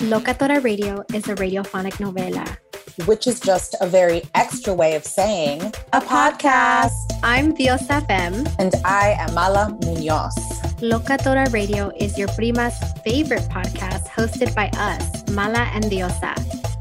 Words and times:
Locatora 0.00 0.62
Radio 0.62 1.02
is 1.14 1.26
a 1.26 1.34
radiophonic 1.36 1.94
novela. 1.94 2.44
Which 3.06 3.26
is 3.26 3.40
just 3.40 3.74
a 3.80 3.86
very 3.86 4.22
extra 4.34 4.74
way 4.74 4.94
of 4.94 5.04
saying 5.04 5.62
a 5.94 6.00
podcast. 6.02 6.92
I'm 7.22 7.54
Diosa 7.54 8.06
Fem. 8.06 8.46
And 8.58 8.74
I 8.84 9.16
am 9.18 9.32
Mala 9.32 9.70
Munoz. 9.82 10.36
Locatora 10.82 11.50
Radio 11.50 11.90
is 11.98 12.18
your 12.18 12.28
prima's 12.28 12.76
favorite 13.04 13.48
podcast 13.48 14.06
hosted 14.08 14.54
by 14.54 14.68
us, 14.76 15.26
Mala 15.30 15.70
and 15.72 15.84
Diosa. 15.84 16.34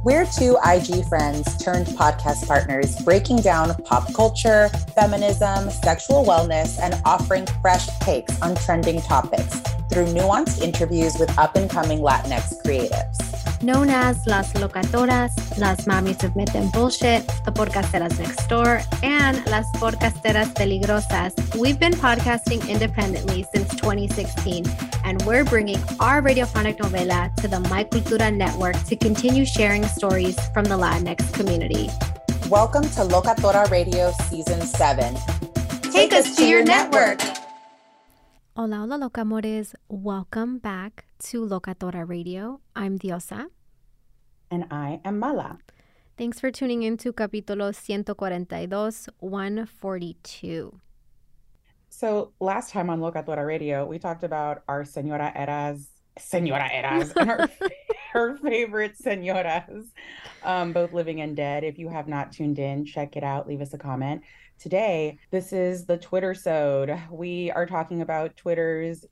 We're 0.06 0.28
two 0.28 0.56
IG 0.64 1.04
friends 1.06 1.58
turned 1.58 1.88
podcast 1.88 2.46
partners 2.46 2.96
breaking 2.98 3.38
down 3.38 3.74
pop 3.86 4.14
culture, 4.14 4.70
feminism, 4.94 5.72
sexual 5.72 6.24
wellness, 6.24 6.80
and 6.80 6.94
offering 7.06 7.48
fresh 7.60 7.88
takes 8.02 8.40
on 8.40 8.54
trending 8.54 9.02
topics 9.02 9.62
through 9.90 10.06
nuanced 10.14 10.62
interviews 10.62 11.18
with 11.20 11.36
up 11.40 11.56
and 11.56 11.72
coming 11.72 12.02
Latinx 12.02 12.62
creatives. 12.64 13.64
Known 13.64 13.90
as 13.90 14.28
Las 14.28 14.54
Locatoras, 14.54 15.58
Las 15.58 15.88
Mamis 15.88 16.24
of 16.24 16.36
Myth 16.36 16.54
and 16.54 16.72
Bullshit, 16.72 17.26
The 17.44 17.52
Podcasteras 17.52 18.20
Next 18.20 18.48
Door, 18.48 18.82
and 19.02 19.44
Las 19.48 19.66
Podcasteras 19.78 20.54
Peligrosas, 20.54 21.34
we've 21.60 21.80
been 21.80 21.94
podcasting 21.94 22.70
independently 22.70 23.44
since 23.56 23.70
2016, 23.76 24.66
and 25.06 25.22
we're 25.22 25.46
bringing 25.46 25.78
our 26.00 26.22
radiophonic 26.22 26.78
novela 26.82 27.34
to 27.38 27.48
the 27.48 27.60
My 27.70 27.84
Cultura 27.86 28.34
network 28.34 28.76
to 28.90 28.96
continue 28.96 29.46
sharing 29.46 29.86
stories 29.86 30.36
from 30.50 30.66
the 30.66 30.76
Latinx 30.76 31.32
community. 31.34 31.90
Welcome 32.50 32.84
to 32.98 33.06
Locatora 33.06 33.70
Radio 33.70 34.12
Season 34.30 34.60
7. 34.62 35.16
Take 35.94 36.12
us 36.12 36.36
to 36.36 36.46
your 36.46 36.64
network. 36.64 37.22
Hola, 38.58 38.78
hola, 38.78 38.98
locamores. 38.98 39.76
Welcome 39.90 40.58
back 40.58 41.06
to 41.30 41.46
Locatora 41.46 42.08
Radio. 42.08 42.60
I'm 42.76 42.98
Diosa. 42.98 43.46
And 44.50 44.66
I 44.72 45.02
am 45.06 45.20
Mala. 45.20 45.60
Thanks 46.18 46.40
for 46.40 46.50
tuning 46.50 46.84
in 46.84 46.98
to 46.98 47.14
capítulo 47.14 47.74
142, 47.76 49.12
142. 49.20 50.80
So 51.98 52.34
last 52.42 52.72
time 52.72 52.90
on 52.90 53.00
Locatora 53.00 53.48
Radio, 53.48 53.86
we 53.86 54.00
talked 54.00 54.26
about 54.26 54.64
our 54.68 54.84
Senora 54.84 55.32
Eras, 55.34 55.88
Senora 56.20 56.70
Eras, 56.70 57.14
and 57.16 57.30
her, 57.30 57.50
her 58.12 58.36
favorite 58.40 58.98
Senoras, 58.98 59.86
um, 60.44 60.74
both 60.74 60.92
living 60.92 61.22
and 61.22 61.38
dead. 61.38 61.64
If 61.64 61.80
you 61.80 61.88
have 61.88 62.10
not 62.10 62.34
tuned 62.34 62.60
in, 62.60 62.84
check 62.84 63.16
it 63.16 63.24
out. 63.24 63.48
Leave 63.48 63.62
us 63.62 63.74
a 63.74 63.78
comment. 63.78 64.24
Today, 64.60 65.20
this 65.32 65.54
is 65.54 65.86
the 65.86 65.98
Twitter 65.98 66.34
sode. 66.34 67.00
We 67.10 67.50
are 67.52 67.66
talking 67.66 68.02
about 68.02 68.36
Twitter's 68.36 69.06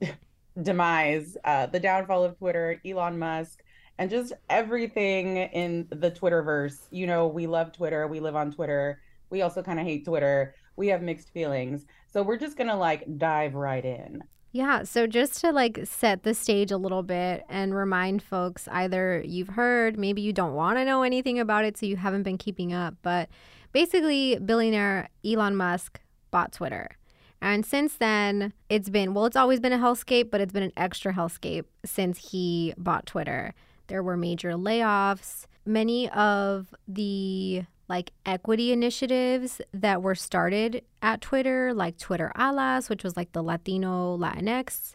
demise, 0.62 1.36
uh, 1.44 1.66
the 1.66 1.80
downfall 1.80 2.24
of 2.24 2.38
Twitter, 2.38 2.80
Elon 2.82 3.18
Musk, 3.18 3.62
and 3.98 4.08
just 4.08 4.32
everything 4.48 5.36
in 5.36 5.86
the 5.90 6.10
Twitterverse. 6.10 6.78
You 6.90 7.06
know, 7.06 7.26
we 7.26 7.46
love 7.46 7.72
Twitter. 7.72 8.06
We 8.06 8.20
live 8.20 8.36
on 8.36 8.52
Twitter. 8.52 9.02
We 9.28 9.42
also 9.42 9.62
kind 9.62 9.78
of 9.78 9.84
hate 9.84 10.06
Twitter. 10.06 10.54
We 10.76 10.88
have 10.88 11.02
mixed 11.02 11.30
feelings. 11.30 11.86
So 12.12 12.22
we're 12.22 12.38
just 12.38 12.56
going 12.56 12.68
to 12.68 12.76
like 12.76 13.18
dive 13.18 13.54
right 13.54 13.84
in. 13.84 14.24
Yeah, 14.52 14.82
so 14.82 15.06
just 15.06 15.40
to 15.40 15.50
like 15.50 15.80
set 15.84 16.24
the 16.24 16.34
stage 16.34 16.70
a 16.70 16.76
little 16.76 17.02
bit 17.02 17.44
and 17.48 17.74
remind 17.74 18.22
folks 18.22 18.68
either 18.70 19.22
you've 19.26 19.48
heard, 19.48 19.98
maybe 19.98 20.20
you 20.20 20.32
don't 20.34 20.52
want 20.52 20.76
to 20.76 20.84
know 20.84 21.02
anything 21.02 21.38
about 21.38 21.64
it, 21.64 21.78
so 21.78 21.86
you 21.86 21.96
haven't 21.96 22.22
been 22.22 22.36
keeping 22.36 22.70
up, 22.70 22.94
but 23.00 23.30
basically, 23.72 24.38
billionaire 24.38 25.08
Elon 25.24 25.56
Musk 25.56 26.00
bought 26.30 26.52
Twitter. 26.52 26.98
And 27.40 27.64
since 27.64 27.96
then, 27.96 28.52
it's 28.68 28.90
been, 28.90 29.14
well, 29.14 29.24
it's 29.24 29.36
always 29.36 29.58
been 29.58 29.72
a 29.72 29.78
hellscape, 29.78 30.30
but 30.30 30.42
it's 30.42 30.52
been 30.52 30.62
an 30.62 30.72
extra 30.76 31.14
hellscape 31.14 31.64
since 31.84 32.30
he 32.30 32.74
bought 32.76 33.06
Twitter. 33.06 33.54
There 33.88 34.02
were 34.02 34.16
major 34.16 34.52
layoffs. 34.52 35.46
Many 35.64 36.10
of 36.10 36.74
the 36.86 37.64
like 37.88 38.12
equity 38.24 38.72
initiatives 38.72 39.60
that 39.72 40.02
were 40.02 40.14
started 40.14 40.82
at 41.02 41.20
Twitter, 41.20 41.74
like 41.74 41.98
Twitter 41.98 42.32
Alas, 42.34 42.88
which 42.88 43.04
was 43.04 43.16
like 43.16 43.32
the 43.32 43.42
Latino 43.42 44.16
Latinx 44.16 44.94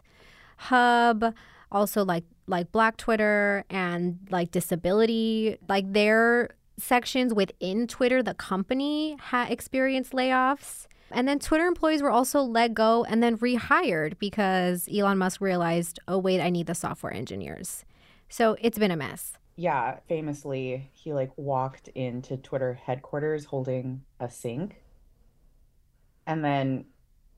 hub, 0.56 1.34
also 1.70 2.04
like 2.04 2.24
like 2.46 2.72
Black 2.72 2.96
Twitter 2.96 3.64
and 3.70 4.18
like 4.30 4.50
disability, 4.50 5.58
like 5.68 5.92
their 5.92 6.50
sections 6.78 7.34
within 7.34 7.86
Twitter, 7.86 8.22
the 8.22 8.34
company 8.34 9.16
had 9.20 9.50
experienced 9.50 10.12
layoffs. 10.12 10.86
And 11.10 11.26
then 11.26 11.38
Twitter 11.38 11.66
employees 11.66 12.02
were 12.02 12.10
also 12.10 12.40
let 12.40 12.74
go 12.74 13.04
and 13.04 13.22
then 13.22 13.38
rehired 13.38 14.18
because 14.18 14.88
Elon 14.92 15.18
Musk 15.18 15.40
realized, 15.40 15.98
oh, 16.06 16.18
wait, 16.18 16.40
I 16.40 16.50
need 16.50 16.66
the 16.66 16.74
software 16.74 17.12
engineers. 17.12 17.84
So 18.28 18.56
it's 18.60 18.78
been 18.78 18.90
a 18.90 18.96
mess. 18.96 19.32
Yeah, 19.58 19.98
famously, 20.08 20.88
he 20.94 21.12
like 21.12 21.32
walked 21.36 21.88
into 21.88 22.38
Twitter 22.38 22.72
headquarters 22.74 23.44
holding 23.44 24.06
a 24.20 24.30
sink 24.30 24.76
and 26.26 26.44
then 26.44 26.86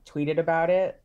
tweeted 0.06 0.38
about 0.38 0.70
it 0.70 1.02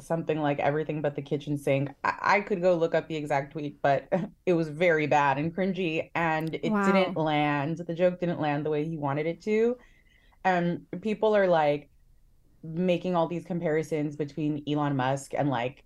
something 0.00 0.40
like 0.40 0.58
everything 0.58 1.00
but 1.00 1.14
the 1.14 1.22
kitchen 1.22 1.56
sink. 1.56 1.90
I, 2.04 2.14
I 2.20 2.40
could 2.40 2.60
go 2.60 2.74
look 2.74 2.94
up 2.94 3.08
the 3.08 3.16
exact 3.16 3.52
tweet, 3.52 3.80
but 3.80 4.08
it 4.46 4.52
was 4.52 4.68
very 4.68 5.06
bad 5.06 5.38
and 5.38 5.54
cringy 5.54 6.10
and 6.14 6.54
it 6.62 6.62
Wow. 6.70 6.82
didn't 6.82 7.16
land. 7.16 7.78
The 7.86 7.94
joke 7.94 8.20
didn't 8.20 8.40
land 8.40 8.66
the 8.66 8.70
way 8.70 8.84
he 8.84 8.98
wanted 8.98 9.26
it 9.26 9.42
to. 9.44 9.76
And 10.44 10.86
people 11.02 11.36
are 11.36 11.48
like 11.48 11.90
making 12.62 13.16
all 13.16 13.28
these 13.28 13.44
comparisons 13.44 14.16
between 14.16 14.64
Elon 14.68 14.96
Musk 14.96 15.34
and 15.34 15.50
like 15.50 15.84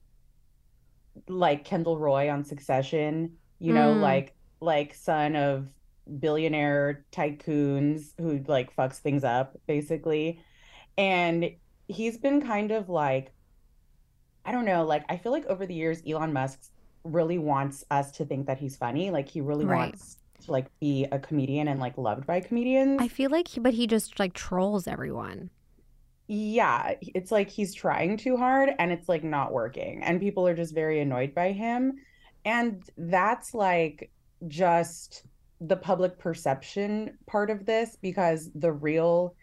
like 1.28 1.64
Kendall 1.64 1.98
Roy 1.98 2.30
on 2.30 2.44
Succession, 2.44 3.38
you 3.58 3.72
know, 3.72 3.94
Mm. 3.94 4.00
like 4.00 4.34
like 4.62 4.94
son 4.94 5.36
of 5.36 5.68
billionaire 6.20 7.06
tycoons 7.12 8.12
who 8.18 8.44
like 8.48 8.74
fucks 8.76 8.98
things 8.98 9.24
up 9.24 9.56
basically. 9.66 10.42
And 10.98 11.52
he's 11.88 12.18
been 12.18 12.42
kind 12.42 12.72
of 12.72 12.88
like 12.90 13.34
I 14.44 14.52
don't 14.52 14.64
know, 14.64 14.84
like 14.84 15.04
I 15.08 15.16
feel 15.16 15.32
like 15.32 15.46
over 15.46 15.66
the 15.66 15.74
years 15.74 16.02
Elon 16.06 16.32
Musk 16.32 16.60
really 17.04 17.38
wants 17.38 17.84
us 17.90 18.12
to 18.12 18.24
think 18.24 18.46
that 18.46 18.58
he's 18.58 18.76
funny. 18.76 19.10
Like 19.10 19.28
he 19.28 19.40
really 19.40 19.66
Right. 19.66 19.68
wants 19.68 20.18
to 20.44 20.52
like 20.52 20.66
be 20.80 21.06
a 21.12 21.18
comedian 21.18 21.68
and 21.68 21.80
like 21.80 21.98
loved 21.98 22.26
by 22.26 22.40
comedians. 22.40 23.00
I 23.00 23.08
feel 23.08 23.30
like, 23.30 23.48
he, 23.48 23.60
but 23.60 23.74
he 23.74 23.86
just 23.86 24.18
like 24.18 24.32
trolls 24.34 24.86
everyone. 24.86 25.50
Yeah, 26.28 26.94
it's 27.00 27.30
like 27.30 27.50
he's 27.50 27.74
trying 27.74 28.16
too 28.16 28.36
hard 28.36 28.70
and 28.78 28.92
it's 28.92 29.08
like 29.08 29.24
not 29.24 29.52
working. 29.52 30.02
And 30.02 30.20
people 30.20 30.46
are 30.46 30.54
just 30.54 30.74
very 30.74 31.00
annoyed 31.00 31.34
by 31.34 31.52
him. 31.52 31.94
And 32.44 32.82
that's 32.96 33.54
like 33.54 34.10
just 34.48 35.24
the 35.60 35.76
public 35.76 36.18
perception 36.18 37.16
part 37.26 37.50
of 37.50 37.64
this 37.64 37.96
because 38.02 38.50
the 38.54 38.72
real 38.72 39.34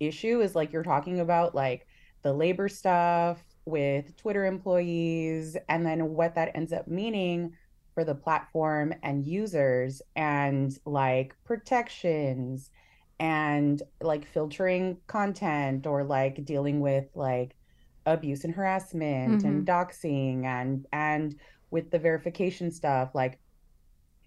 issue 0.00 0.40
is 0.40 0.54
like 0.54 0.72
you're 0.72 0.82
talking 0.82 1.20
about 1.20 1.54
like 1.54 1.86
the 2.22 2.32
labor 2.32 2.68
stuff 2.68 3.42
with 3.66 4.16
Twitter 4.16 4.44
employees 4.46 5.56
and 5.68 5.84
then 5.84 6.14
what 6.14 6.34
that 6.34 6.52
ends 6.54 6.72
up 6.72 6.88
meaning 6.88 7.52
for 7.94 8.04
the 8.04 8.14
platform 8.14 8.94
and 9.02 9.26
users 9.26 10.02
and 10.16 10.78
like 10.84 11.34
protections 11.44 12.70
and 13.18 13.82
like 14.00 14.26
filtering 14.26 14.98
content 15.06 15.86
or 15.86 16.04
like 16.04 16.44
dealing 16.44 16.80
with 16.80 17.06
like 17.14 17.56
abuse 18.04 18.44
and 18.44 18.54
harassment 18.54 19.42
and 19.42 19.66
mm-hmm. 19.66 19.70
doxing 19.70 20.44
and 20.44 20.86
and 20.92 21.36
with 21.70 21.90
the 21.90 21.98
verification 21.98 22.70
stuff 22.70 23.14
like 23.14 23.38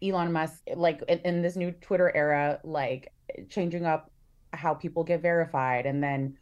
Elon 0.04 0.32
Musk 0.32 0.62
like 0.76 1.02
in, 1.08 1.20
in 1.20 1.42
this 1.42 1.56
new 1.56 1.72
Twitter 1.72 2.16
era 2.16 2.60
like 2.64 3.12
changing 3.50 3.86
up 3.86 4.12
how 4.54 4.74
people 4.74 5.04
get 5.04 5.22
verified 5.22 5.86
and 5.86 6.04
then 6.04 6.38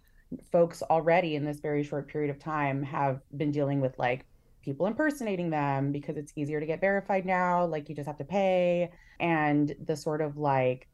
folks 0.52 0.82
already 0.84 1.36
in 1.36 1.44
this 1.46 1.60
very 1.60 1.84
short 1.84 2.08
period 2.08 2.30
of 2.30 2.40
time 2.40 2.84
have 2.84 3.22
been 3.36 3.52
dealing 3.52 3.82
with 3.82 3.98
like 3.98 4.26
people 4.62 4.86
impersonating 4.86 5.50
them 5.50 5.92
because 5.92 6.18
it's 6.18 6.34
easier 6.36 6.60
to 6.60 6.66
get 6.66 6.82
verified 6.82 7.26
now 7.26 7.66
like 7.66 7.88
you 7.90 7.96
just 7.96 8.08
have 8.08 8.18
to 8.18 8.26
pay 8.26 8.90
and 9.20 9.74
the 9.86 9.96
sort 9.96 10.22
of 10.22 10.38
like 10.38 10.88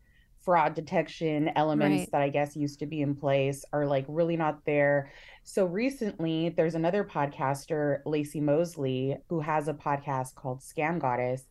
fraud 0.44 0.74
detection 0.76 1.50
elements 1.56 2.02
Right. 2.02 2.12
that 2.12 2.22
I 2.22 2.30
guess 2.30 2.56
used 2.56 2.80
to 2.80 2.86
be 2.86 3.02
in 3.02 3.16
place 3.16 3.64
are 3.72 3.86
like 3.86 4.06
really 4.10 4.36
not 4.36 4.66
there. 4.66 5.12
So 5.44 5.66
recently, 5.66 6.50
there's 6.50 6.76
another 6.76 7.04
podcaster, 7.06 8.04
Laci 8.06 8.42
Mosley, 8.42 9.16
who 9.30 9.40
has 9.40 9.70
a 9.70 9.74
podcast 9.74 10.36
called 10.36 10.60
Scam 10.60 11.00
Goddess. 11.00 11.48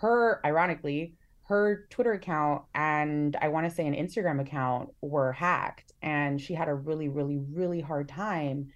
Her, 0.00 0.40
ironically, 0.44 1.14
her 1.44 1.86
Twitter 1.90 2.12
account 2.12 2.62
and 2.74 3.36
I 3.42 3.48
want 3.48 3.68
to 3.68 3.74
say 3.74 3.86
an 3.86 3.94
Instagram 3.94 4.40
account 4.40 4.90
were 5.00 5.32
hacked. 5.32 5.92
And 6.00 6.40
she 6.40 6.54
had 6.54 6.68
a 6.68 6.74
really, 6.74 7.08
really, 7.08 7.38
really 7.38 7.80
hard 7.80 8.08
time 8.08 8.68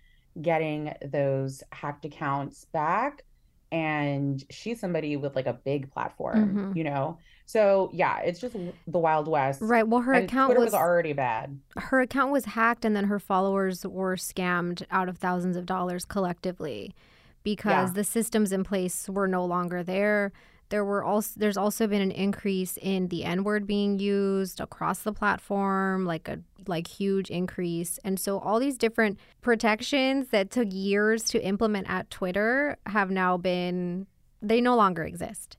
getting 0.43 0.93
those 1.11 1.63
hacked 1.73 2.05
accounts 2.05 2.67
back. 2.73 3.25
And 3.73 4.45
she's 4.51 4.81
somebody 4.81 5.17
with 5.17 5.35
like 5.35 5.47
a 5.47 5.53
big 5.55 5.91
platform, 5.91 6.55
Mhm. 6.73 6.77
you 6.77 6.85
know? 6.85 7.19
So 7.47 7.91
yeah, 7.93 8.19
it's 8.21 8.41
just 8.41 8.55
the 8.87 8.99
Wild 8.99 9.29
West. 9.29 9.61
Right. 9.63 9.87
Well, 9.87 10.01
her 10.03 10.13
And 10.13 10.25
account 10.25 10.55
was, 10.57 10.67
was 10.67 10.75
already 10.75 11.13
bad. 11.13 11.59
her 11.77 12.01
account 12.01 12.33
was 12.33 12.45
hacked, 12.47 12.85
and 12.85 12.95
then 12.97 13.05
her 13.05 13.19
followers 13.19 13.87
were 13.87 14.17
scammed 14.17 14.85
out 14.91 15.09
of 15.09 15.19
thousands 15.19 15.57
of 15.57 15.65
dollars 15.67 16.05
collectively 16.05 16.95
because 17.43 17.91
Yeah. 17.91 17.95
the 17.95 18.05
systems 18.05 18.53
in 18.53 18.65
place 18.65 19.09
were 19.09 19.29
no 19.29 19.45
longer 19.45 19.83
there. 19.83 20.33
There 20.75 20.85
were 20.85 21.05
also 21.05 21.35
there's 21.37 21.57
also 21.57 21.87
been 21.87 22.03
an 22.03 22.11
increase 22.11 22.77
in 22.83 23.07
the 23.07 23.23
N 23.23 23.45
word 23.45 23.65
being 23.65 24.01
used 24.01 24.59
across 24.59 25.03
the 25.03 25.13
platform, 25.13 26.05
like 26.05 26.27
a 26.27 26.41
like 26.67 26.89
huge 26.89 27.31
increase. 27.31 28.01
And 28.03 28.19
so 28.19 28.41
all 28.41 28.59
these 28.59 28.77
different 28.77 29.21
protections 29.41 30.31
that 30.31 30.51
took 30.51 30.67
years 30.73 31.27
to 31.27 31.41
implement 31.47 31.89
at 31.89 32.11
Twitter 32.11 32.77
have 32.87 33.09
now 33.09 33.37
been 33.37 34.09
they 34.43 34.61
no 34.61 34.75
longer 34.75 35.05
exist. 35.05 35.57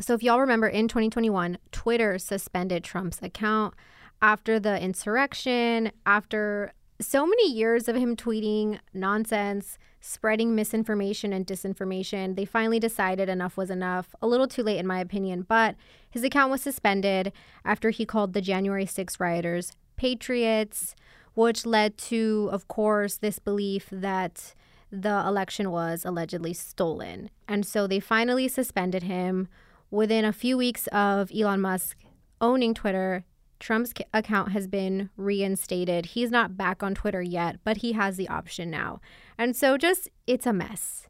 So 0.00 0.14
if 0.14 0.22
y'all 0.22 0.38
remember 0.38 0.68
in 0.68 0.86
2021, 0.86 1.58
Twitter 1.72 2.16
suspended 2.16 2.84
Trump's 2.84 3.20
account 3.20 3.74
after 4.22 4.60
the 4.60 4.80
insurrection, 4.80 5.90
after 6.06 6.72
so 7.00 7.26
many 7.26 7.52
years 7.52 7.88
of 7.88 7.96
him 7.96 8.14
tweeting 8.14 8.78
nonsense, 8.94 9.76
spreading 10.04 10.54
misinformation 10.54 11.32
and 11.32 11.46
disinformation. 11.46 12.34
They 12.34 12.44
finally 12.44 12.80
decided 12.80 13.28
enough 13.28 13.56
was 13.56 13.70
enough. 13.70 14.14
A 14.20 14.26
little 14.26 14.48
too 14.48 14.64
late, 14.64 14.78
in 14.78 14.86
my 14.86 14.98
opinion, 14.98 15.46
but 15.48 15.76
his 16.10 16.24
account 16.24 16.50
was 16.50 16.60
suspended 16.60 17.32
after 17.64 17.90
he 17.90 18.04
called 18.04 18.32
the 18.32 18.42
January 18.42 18.84
6 18.84 19.20
rioters 19.20 19.72
patriots, 19.96 20.96
which 21.34 21.64
led 21.64 21.96
to, 21.96 22.48
of 22.50 22.66
course, 22.66 23.16
this 23.16 23.38
belief 23.38 23.88
that 23.92 24.54
the 24.90 25.22
election 25.24 25.70
was 25.70 26.04
allegedly 26.04 26.52
stolen. 26.52 27.30
And 27.46 27.64
so 27.64 27.86
they 27.86 28.00
finally 28.00 28.48
suspended 28.48 29.04
him. 29.04 29.48
Within 29.90 30.24
a 30.24 30.32
few 30.32 30.56
weeks 30.56 30.88
of 30.88 31.30
Elon 31.32 31.60
Musk 31.60 31.96
owning 32.40 32.74
Twitter, 32.74 33.24
Trump's 33.62 33.92
account 34.12 34.50
has 34.50 34.66
been 34.66 35.08
reinstated. 35.16 36.06
He's 36.06 36.32
not 36.32 36.56
back 36.56 36.82
on 36.82 36.96
Twitter 36.96 37.22
yet, 37.22 37.60
but 37.62 37.76
he 37.76 37.92
has 37.92 38.16
the 38.16 38.28
option 38.28 38.70
now. 38.70 39.00
And 39.38 39.54
so 39.54 39.78
just 39.78 40.08
it's 40.26 40.46
a 40.46 40.52
mess. 40.52 41.06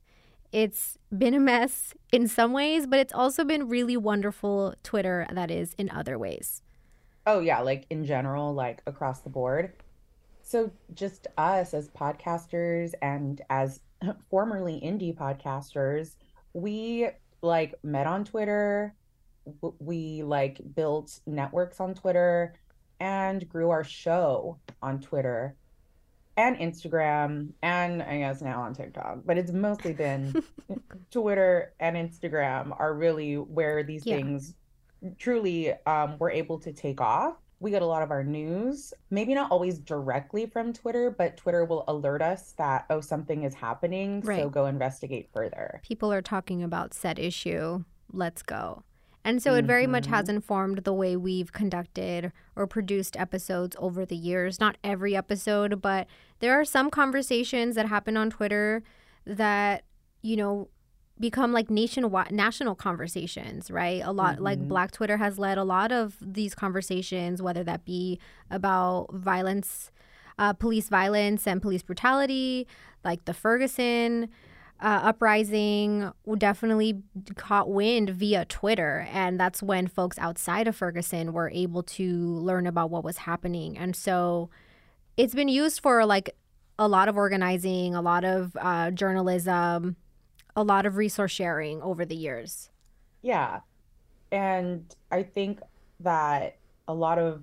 It's 0.53 0.99
been 1.17 1.33
a 1.33 1.41
mess 1.41 1.95
in 2.13 2.29
some 2.29 2.53
ways, 2.53 2.87
but 2.87 2.99
it's 2.99 3.15
also 3.15 3.43
been 3.43 3.71
really 3.71 3.97
wonderful 3.97 4.75
Twitter 4.83 5.27
that 5.33 5.51
is 5.51 5.73
in 5.79 5.89
other 5.89 6.19
ways. 6.19 6.63
Oh 7.27 7.41
yeah, 7.41 7.61
like 7.61 7.87
in 7.89 8.05
general, 8.05 8.53
like 8.53 8.83
across 8.87 9.21
the 9.21 9.31
board. 9.31 9.73
So 10.43 10.71
just 10.93 11.29
us 11.39 11.73
as 11.73 11.89
podcasters 11.89 12.93
and 13.01 13.41
as 13.49 13.81
formerly 14.31 14.79
indie 14.85 15.17
podcasters, 15.17 16.17
we 16.53 17.09
like 17.41 17.83
met 17.83 18.07
on 18.07 18.27
Twitter. 18.27 18.95
We 19.79 20.23
like 20.23 20.61
built 20.75 21.21
networks 21.27 21.81
on 21.81 21.95
Twitter 21.95 22.55
and 23.01 23.49
grew 23.49 23.71
our 23.71 23.85
show 23.85 24.59
on 24.83 25.01
Twitter 25.01 25.57
and 26.37 26.57
Instagram 26.57 27.49
and 27.63 28.03
I 28.03 28.19
guess 28.19 28.41
now 28.41 28.63
on 28.63 28.75
TikTok. 28.75 29.19
But 29.27 29.39
it's 29.39 29.53
mostly 29.53 29.93
been 29.93 30.43
Twitter 31.11 31.75
and 31.81 31.97
Instagram 31.97 32.75
are 32.79 32.95
really 32.95 33.35
where 33.37 33.83
these 33.83 34.07
Yeah. 34.07 34.17
things 34.17 34.55
truly 35.19 35.73
um, 35.87 36.17
were 36.19 36.31
able 36.31 36.59
to 36.61 36.73
take 36.73 37.01
off. 37.01 37.37
We 37.59 37.71
get 37.71 37.83
a 37.83 37.87
lot 37.87 38.03
of 38.03 38.11
our 38.11 38.25
news, 38.25 38.93
maybe 39.11 39.35
not 39.35 39.51
always 39.53 39.79
directly 39.79 40.47
from 40.47 40.73
Twitter, 40.73 41.11
but 41.11 41.37
Twitter 41.37 41.65
will 41.65 41.85
alert 41.87 42.21
us 42.21 42.53
that, 42.59 42.87
oh, 42.91 43.01
something 43.01 43.45
is 43.45 43.55
happening. 43.55 44.21
So 44.25 44.49
go 44.49 44.67
investigate 44.67 45.29
further. 45.33 45.81
People 45.85 46.13
are 46.13 46.23
talking 46.23 46.63
about 46.65 46.93
said 46.93 47.21
issue. 47.21 47.85
Let's 48.13 48.43
go. 48.43 48.83
And 49.25 49.43
so 49.43 49.55
it 49.55 49.65
very 49.65 49.87
much 49.87 50.07
has 50.07 50.29
informed 50.29 50.79
the 50.79 50.93
way 50.93 51.17
we've 51.17 51.53
conducted 51.53 52.33
or 52.57 52.67
produced 52.67 53.17
episodes 53.17 53.77
over 53.79 54.05
the 54.05 54.17
years. 54.17 54.59
Not 54.59 54.79
every 54.83 55.15
episode, 55.15 55.81
but 55.81 56.09
there 56.41 56.59
are 56.59 56.65
some 56.65 56.91
conversations 56.91 57.77
that 57.77 57.87
happen 57.87 58.17
on 58.17 58.31
Twitter 58.31 58.83
that, 59.25 59.85
you 60.23 60.37
know, 60.37 60.69
become 61.21 61.53
like 61.53 61.71
nationwide 61.71 62.33
national 62.33 62.75
conversations, 62.75 63.71
right? 63.71 64.03
A 64.05 64.11
lot 64.11 64.41
like 64.41 64.59
Black 64.67 64.91
Twitter 64.91 65.19
has 65.19 65.39
led 65.39 65.57
a 65.57 65.63
lot 65.63 65.93
of 65.93 66.17
these 66.21 66.55
conversations, 66.55 67.41
whether 67.41 67.63
that 67.63 67.85
be 67.85 68.19
about 68.51 69.07
violence, 69.13 69.93
uh, 70.39 70.53
police 70.53 70.89
violence 70.89 71.47
and 71.47 71.63
police 71.63 71.83
brutality, 71.83 72.67
like 73.05 73.25
the 73.27 73.35
Ferguson 73.35 74.31
uh, 74.83 75.01
uprising 75.05 76.11
definitely 76.39 77.03
caught 77.37 77.71
wind 77.71 78.11
via 78.11 78.45
Twitter. 78.45 79.07
And 79.13 79.39
that's 79.39 79.63
when 79.63 79.87
folks 79.87 80.19
outside 80.19 80.67
of 80.67 80.75
Ferguson 80.75 81.33
were 81.33 81.51
able 81.51 81.85
to 81.85 82.13
learn 82.39 82.67
about 82.67 82.91
what 82.91 83.05
was 83.05 83.19
happening. 83.19 83.79
And 83.79 83.95
so 83.95 84.51
it's 85.17 85.35
been 85.35 85.49
used 85.49 85.81
for 85.81 86.05
like 86.05 86.35
a 86.79 86.89
lot 86.89 87.09
of 87.09 87.17
organizing, 87.17 87.95
a 87.95 88.03
lot 88.03 88.25
of 88.25 88.57
uh, 88.61 88.91
journalism, 88.91 89.95
a 90.57 90.65
lot 90.65 90.85
of 90.85 90.97
resource 90.97 91.31
sharing 91.31 91.81
over 91.81 92.05
the 92.05 92.17
years. 92.17 92.69
Yeah. 93.23 93.61
And 94.33 94.93
I 95.13 95.23
think 95.23 95.61
that 96.01 96.57
a 96.89 96.95
lot 96.95 97.19
of 97.19 97.43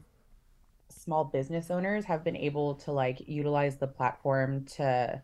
small 0.90 1.24
business 1.24 1.72
owners 1.72 2.04
have 2.04 2.26
been 2.26 2.36
able 2.36 2.76
to 2.76 2.92
like 2.92 3.22
utilize 3.28 3.78
the 3.78 3.88
platform 3.88 4.66
to 4.66 5.22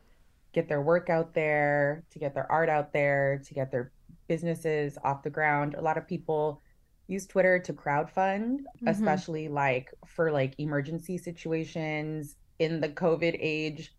get 0.56 0.70
their 0.70 0.82
work 0.82 1.10
out 1.10 1.34
there, 1.34 2.04
to 2.10 2.18
get 2.18 2.34
their 2.34 2.50
art 2.50 2.70
out 2.70 2.94
there, 2.94 3.42
to 3.46 3.54
get 3.54 3.72
their 3.72 3.92
businesses 4.28 4.98
off 5.04 5.22
the 5.22 5.30
ground. 5.30 5.76
A 5.76 5.82
lot 5.82 5.98
of 5.98 6.08
people 6.08 6.62
use 7.08 7.28
Twitter 7.28 7.60
to 7.60 7.74
crowdfund, 7.74 8.62
mm-hmm. 8.62 8.88
especially 8.88 9.50
like 9.50 9.94
for 10.08 10.32
like 10.32 10.56
emergency 10.58 11.18
situations 11.18 12.38
in 12.58 12.80
the 12.80 12.90
COVID 12.90 13.38
age 13.40 13.94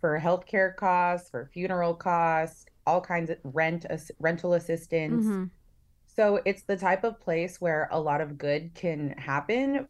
for 0.00 0.18
healthcare 0.18 0.74
costs, 0.74 1.28
for 1.28 1.50
funeral 1.52 1.94
costs, 1.94 2.64
all 2.86 3.00
kinds 3.00 3.30
of 3.30 3.36
rent 3.44 3.84
rental 4.18 4.54
assistance. 4.54 5.26
Mm-hmm. 5.26 5.44
So 6.06 6.40
it's 6.44 6.62
the 6.62 6.76
type 6.76 7.04
of 7.04 7.20
place 7.20 7.60
where 7.60 7.88
a 7.92 8.00
lot 8.00 8.20
of 8.20 8.38
good 8.38 8.74
can 8.74 9.10
happen, 9.10 9.86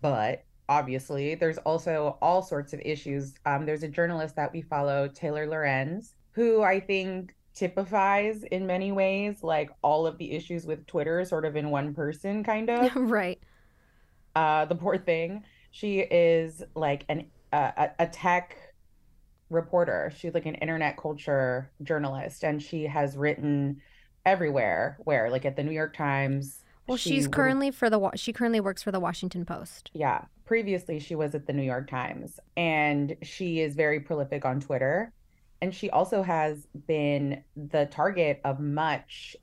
but 0.00 0.44
obviously 0.68 1.34
there's 1.34 1.58
also 1.58 2.18
all 2.20 2.42
sorts 2.42 2.72
of 2.72 2.80
issues. 2.84 3.34
Um, 3.46 3.66
there's 3.66 3.82
a 3.82 3.88
journalist 3.88 4.36
that 4.36 4.52
we 4.52 4.62
follow, 4.62 5.08
Taylor 5.08 5.46
Lorenz, 5.46 6.14
who 6.32 6.62
I 6.62 6.80
think 6.80 7.34
typifies 7.54 8.44
in 8.44 8.66
many 8.66 8.92
ways 8.92 9.42
like 9.42 9.70
all 9.82 10.06
of 10.06 10.16
the 10.18 10.30
issues 10.32 10.64
with 10.64 10.86
Twitter 10.86 11.24
sort 11.24 11.44
of 11.44 11.56
in 11.56 11.70
one 11.70 11.92
person 11.94 12.44
kind 12.44 12.70
of. 12.70 12.94
right. 12.96 13.40
Uh 14.34 14.64
the 14.66 14.74
poor 14.74 14.98
thing. 14.98 15.44
She 15.70 16.00
is 16.00 16.62
like 16.74 17.04
an 17.08 17.26
uh, 17.52 17.88
a 17.98 18.06
tech 18.06 18.56
reporter. 19.50 20.12
She's 20.16 20.34
like 20.34 20.46
an 20.46 20.54
internet 20.56 20.96
culture 20.96 21.70
journalist 21.82 22.44
and 22.44 22.62
she 22.62 22.84
has 22.84 23.16
written 23.16 23.80
everywhere 24.26 24.98
where 25.04 25.30
like 25.30 25.44
at 25.44 25.56
the 25.56 25.64
New 25.64 25.72
York 25.72 25.96
Times. 25.96 26.62
Well, 26.86 26.96
she 26.96 27.10
she's 27.10 27.28
currently 27.28 27.70
for 27.70 27.90
the 27.90 28.10
she 28.14 28.32
currently 28.32 28.60
works 28.60 28.82
for 28.82 28.92
the 28.92 29.00
Washington 29.00 29.44
Post. 29.44 29.90
Yeah. 29.94 30.24
Previously 30.48 30.98
she 30.98 31.14
was 31.14 31.34
at 31.34 31.46
the 31.46 31.52
New 31.52 31.62
York 31.62 31.90
Times 31.90 32.40
and 32.56 33.14
she 33.20 33.60
is 33.60 33.74
very 33.74 34.00
prolific 34.00 34.46
on 34.46 34.60
Twitter 34.60 35.12
and 35.60 35.74
she 35.74 35.90
also 35.90 36.22
has 36.22 36.66
been 36.86 37.44
the 37.54 37.84
target 37.90 38.40
of 38.46 38.58
much 38.58 39.36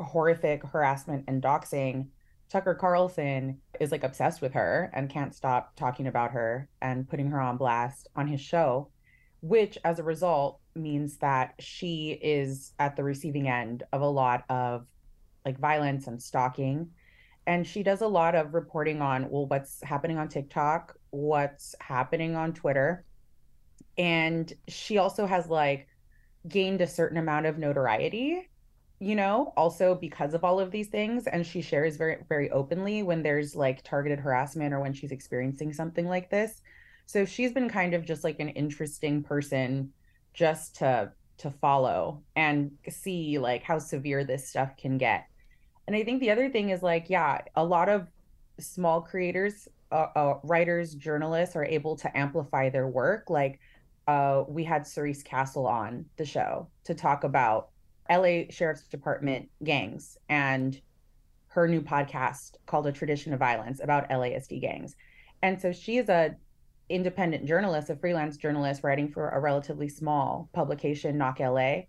horrific 0.00 0.64
harassment 0.64 1.24
and 1.28 1.42
doxing. 1.42 2.06
Tucker 2.48 2.74
Carlson 2.74 3.58
is 3.78 3.92
like 3.92 4.04
obsessed 4.04 4.40
with 4.40 4.54
her 4.54 4.90
and 4.94 5.10
can't 5.10 5.34
stop 5.34 5.76
talking 5.76 6.06
about 6.06 6.30
her 6.30 6.66
and 6.80 7.06
putting 7.06 7.26
her 7.26 7.38
on 7.38 7.58
blast 7.58 8.08
on 8.16 8.26
his 8.26 8.40
show, 8.40 8.88
which 9.42 9.76
as 9.84 9.98
a 9.98 10.02
result 10.02 10.60
means 10.74 11.18
that 11.18 11.52
she 11.58 12.18
is 12.22 12.72
at 12.78 12.96
the 12.96 13.04
receiving 13.04 13.50
end 13.50 13.82
of 13.92 14.00
a 14.00 14.08
lot 14.08 14.44
of 14.48 14.86
like 15.44 15.58
violence 15.58 16.06
and 16.06 16.22
stalking. 16.22 16.88
And 17.46 17.66
she 17.66 17.82
does 17.82 18.00
a 18.00 18.06
lot 18.06 18.34
of 18.34 18.54
reporting 18.54 19.02
on, 19.02 19.28
well, 19.28 19.46
what's 19.46 19.82
happening 19.82 20.18
on 20.18 20.28
TikTok, 20.28 20.96
what's 21.10 21.74
happening 21.80 22.36
on 22.36 22.52
Twitter. 22.52 23.04
And 23.98 24.52
she 24.68 24.98
also 24.98 25.26
has 25.26 25.48
like 25.48 25.88
gained 26.48 26.80
a 26.80 26.86
certain 26.86 27.18
amount 27.18 27.46
of 27.46 27.58
notoriety 27.58 28.48
you 29.02 29.16
know 29.16 29.52
also 29.56 29.96
because 29.96 30.32
of 30.32 30.44
all 30.44 30.60
of 30.60 30.70
these 30.70 30.86
things. 30.86 31.26
And 31.26 31.44
she 31.44 31.60
shares 31.60 31.96
very 31.96 32.18
very 32.28 32.50
openly 32.52 33.02
when 33.02 33.22
there's 33.22 33.56
like 33.56 33.82
targeted 33.82 34.20
harassment 34.20 34.72
or 34.72 34.80
when 34.80 34.92
she's 34.92 35.10
experiencing 35.10 35.72
something 35.72 36.08
like 36.08 36.30
this. 36.30 36.62
So 37.06 37.24
she's 37.24 37.52
been 37.52 37.68
kind 37.68 37.94
of 37.94 38.04
just 38.04 38.22
like 38.22 38.38
an 38.38 38.50
interesting 38.50 39.24
person 39.24 39.92
just 40.34 40.76
to 40.76 41.10
to 41.38 41.50
follow 41.50 42.22
and 42.36 42.70
see 42.88 43.38
like 43.38 43.64
how 43.64 43.78
severe 43.80 44.22
this 44.22 44.48
stuff 44.48 44.76
can 44.76 44.98
get 44.98 45.26
and 45.86 45.96
i 45.96 46.02
think 46.02 46.20
the 46.20 46.30
other 46.30 46.48
thing 46.48 46.70
is 46.70 46.82
like 46.82 47.08
yeah 47.08 47.40
a 47.56 47.64
lot 47.64 47.88
of 47.88 48.06
small 48.58 49.00
creators 49.00 49.68
uh, 49.90 50.06
uh, 50.16 50.38
writers 50.42 50.94
journalists 50.94 51.56
are 51.56 51.64
able 51.64 51.96
to 51.96 52.16
amplify 52.16 52.68
their 52.70 52.86
work 52.86 53.28
like 53.28 53.60
uh, 54.08 54.44
we 54.48 54.64
had 54.64 54.86
Cerise 54.86 55.22
Castle 55.22 55.66
on 55.66 56.04
the 56.16 56.24
show 56.24 56.68
to 56.84 56.94
talk 56.94 57.24
about 57.24 57.70
LA 58.10 58.42
Sheriff's 58.50 58.88
Department 58.88 59.48
gangs 59.62 60.18
and 60.28 60.80
her 61.48 61.68
new 61.68 61.80
podcast 61.80 62.56
called 62.66 62.86
A 62.86 62.92
Tradition 62.92 63.32
of 63.32 63.38
Violence 63.38 63.80
about 63.82 64.08
LASD 64.08 64.60
gangs. 64.60 64.96
And 65.42 65.60
so 65.60 65.72
she 65.72 65.98
is 65.98 66.08
a 66.08 66.34
independent 66.88 67.46
journalist, 67.46 67.90
a 67.90 67.96
freelance 67.96 68.36
journalist 68.36 68.82
writing 68.82 69.08
for 69.08 69.28
a 69.30 69.40
relatively 69.40 69.88
small 69.88 70.48
publication, 70.52 71.16
Knock 71.16 71.40
LA. 71.40 71.82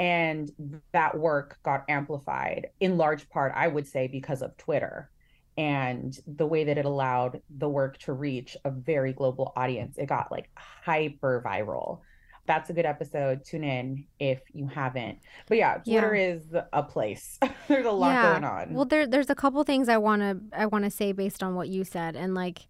And 0.00 0.50
that 0.92 1.18
work 1.18 1.58
got 1.62 1.84
amplified 1.90 2.68
in 2.80 2.96
large 2.96 3.28
part, 3.28 3.52
I 3.54 3.68
would 3.68 3.86
say, 3.86 4.06
because 4.06 4.40
of 4.40 4.56
Twitter 4.56 5.10
and 5.58 6.18
the 6.26 6.46
way 6.46 6.64
that 6.64 6.78
it 6.78 6.86
allowed 6.86 7.42
the 7.58 7.68
work 7.68 7.98
to 7.98 8.14
reach 8.14 8.56
a 8.64 8.70
very 8.70 9.12
global 9.12 9.52
audience. 9.56 9.98
It 9.98 10.06
got 10.06 10.32
like 10.32 10.48
hyper 10.56 11.42
viral. 11.44 12.00
That's 12.46 12.70
a 12.70 12.72
good 12.72 12.86
episode. 12.86 13.44
Tune 13.44 13.62
in 13.62 14.06
if 14.18 14.40
you 14.54 14.68
haven't. 14.68 15.18
But 15.46 15.58
yeah, 15.58 15.74
Twitter 15.74 16.14
yeah. 16.14 16.28
is 16.28 16.44
a 16.72 16.82
place. 16.82 17.38
there's 17.68 17.84
a 17.84 17.90
lot 17.90 18.12
yeah. 18.12 18.32
going 18.32 18.44
on. 18.44 18.72
Well, 18.72 18.86
there 18.86 19.06
there's 19.06 19.28
a 19.28 19.34
couple 19.34 19.62
things 19.64 19.90
I 19.90 19.98
want 19.98 20.22
to 20.22 20.58
I 20.58 20.64
want 20.64 20.84
to 20.84 20.90
say 20.90 21.12
based 21.12 21.42
on 21.42 21.54
what 21.54 21.68
you 21.68 21.84
said 21.84 22.16
and 22.16 22.34
like 22.34 22.60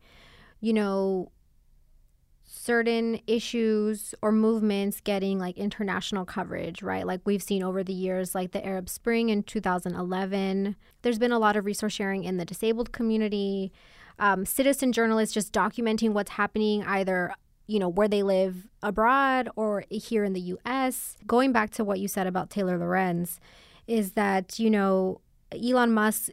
you 0.61 0.73
know 0.73 1.31
certain 2.63 3.19
issues 3.27 4.15
or 4.21 4.31
movements 4.31 5.01
getting 5.01 5.39
like 5.39 5.57
international 5.57 6.27
coverage, 6.27 6.83
right? 6.83 7.07
Like 7.07 7.23
we've 7.25 7.43
seen 7.43 7.63
over 7.63 7.83
the 7.83 7.95
years, 7.95 8.35
like 8.35 8.53
the 8.53 8.65
Arab 8.65 8.91
Spring 8.91 9.31
in 9.31 9.43
2011. 9.43 10.77
There's 11.01 11.19
been 11.19 11.33
a 11.33 11.39
lot 11.39 11.57
of 11.57 11.65
resource 11.65 11.95
sharing 11.95 12.23
in 12.23 12.37
the 12.37 12.45
disabled 12.45 12.93
community, 12.93 13.73
um, 14.19 14.45
citizen 14.45 14.93
journalists 14.93 15.33
just 15.33 15.55
documenting 15.55 16.11
what's 16.11 16.33
happening 16.33 16.85
either 16.85 17.35
you 17.67 17.79
know 17.79 17.89
where 17.89 18.09
they 18.09 18.23
live 18.23 18.69
abroad 18.83 19.49
or 19.57 19.85
here 19.89 20.25
in 20.25 20.35
the 20.35 20.41
US. 20.41 21.17
Going 21.27 21.53
back 21.53 21.71
to 21.71 21.85
what 21.85 21.99
you 21.99 22.09
said 22.09 22.27
about 22.27 22.51
Taylor 22.51 22.77
Lorenz 22.77 23.41
is 23.87 24.13
that 24.13 24.59
you 24.59 24.69
know 24.69 25.23
Elon 25.53 25.93
Musk 25.93 26.31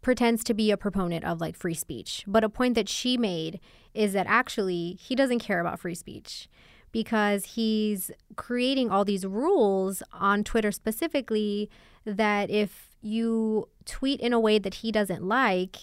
pretends 0.00 0.44
to 0.44 0.54
be 0.54 0.70
a 0.70 0.76
proponent 0.76 1.24
of 1.24 1.40
like 1.40 1.56
free 1.56 1.74
speech. 1.74 2.24
But 2.26 2.44
a 2.44 2.48
point 2.48 2.76
that 2.76 2.88
she 2.88 3.16
made 3.16 3.58
is 3.94 4.12
that 4.12 4.26
actually 4.28 4.98
he 5.00 5.14
doesn't 5.14 5.40
care 5.40 5.60
about 5.60 5.80
free 5.80 5.94
speech 5.94 6.48
because 6.92 7.44
he's 7.44 8.10
creating 8.36 8.90
all 8.90 9.04
these 9.04 9.26
rules 9.26 10.02
on 10.12 10.44
Twitter 10.44 10.72
specifically 10.72 11.68
that 12.04 12.50
if 12.50 12.96
you 13.00 13.68
tweet 13.84 14.20
in 14.20 14.32
a 14.32 14.40
way 14.40 14.58
that 14.58 14.74
he 14.74 14.90
doesn't 14.90 15.22
like, 15.22 15.76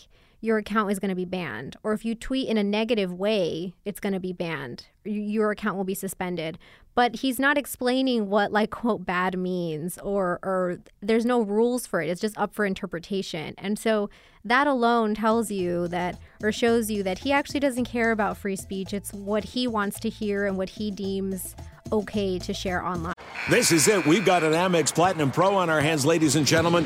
your 0.45 0.57
account 0.57 0.91
is 0.91 0.99
going 0.99 1.09
to 1.09 1.15
be 1.15 1.25
banned. 1.25 1.75
Or 1.83 1.93
if 1.93 2.05
you 2.05 2.13
tweet 2.13 2.47
in 2.47 2.57
a 2.57 2.63
negative 2.63 3.11
way, 3.11 3.73
it's 3.83 3.99
going 3.99 4.13
to 4.13 4.19
be 4.19 4.31
banned. 4.31 4.85
Your 5.03 5.51
account 5.51 5.75
will 5.75 5.83
be 5.83 5.95
suspended. 5.95 6.59
But 6.93 7.17
he's 7.17 7.39
not 7.39 7.57
explaining 7.57 8.29
what 8.29 8.51
like 8.51 8.69
quote 8.81 9.05
bad 9.05 9.37
means 9.37 9.97
or 9.97 10.39
or 10.43 10.77
there's 11.01 11.25
no 11.25 11.41
rules 11.41 11.87
for 11.87 12.01
it. 12.01 12.09
It's 12.09 12.21
just 12.21 12.37
up 12.37 12.53
for 12.53 12.65
interpretation. 12.65 13.55
And 13.57 13.77
so 13.77 14.09
that 14.45 14.67
alone 14.67 15.15
tells 15.15 15.49
you 15.49 15.87
that 15.89 16.19
or 16.41 16.51
shows 16.51 16.91
you 16.91 17.01
that 17.03 17.19
he 17.19 17.31
actually 17.31 17.59
doesn't 17.59 17.85
care 17.85 18.11
about 18.11 18.37
free 18.37 18.55
speech. 18.55 18.93
It's 18.93 19.11
what 19.11 19.43
he 19.43 19.67
wants 19.67 19.99
to 20.01 20.09
hear 20.09 20.45
and 20.45 20.57
what 20.57 20.69
he 20.69 20.91
deems 20.91 21.55
okay 21.91 22.39
to 22.39 22.53
share 22.53 22.83
online. 22.85 23.13
This 23.49 23.71
is 23.71 23.87
it. 23.87 24.05
We've 24.05 24.25
got 24.25 24.43
an 24.43 24.53
Amex 24.53 24.93
Platinum 24.93 25.31
Pro 25.31 25.55
on 25.55 25.69
our 25.69 25.81
hands, 25.81 26.05
ladies 26.05 26.35
and 26.35 26.45
gentlemen. 26.45 26.85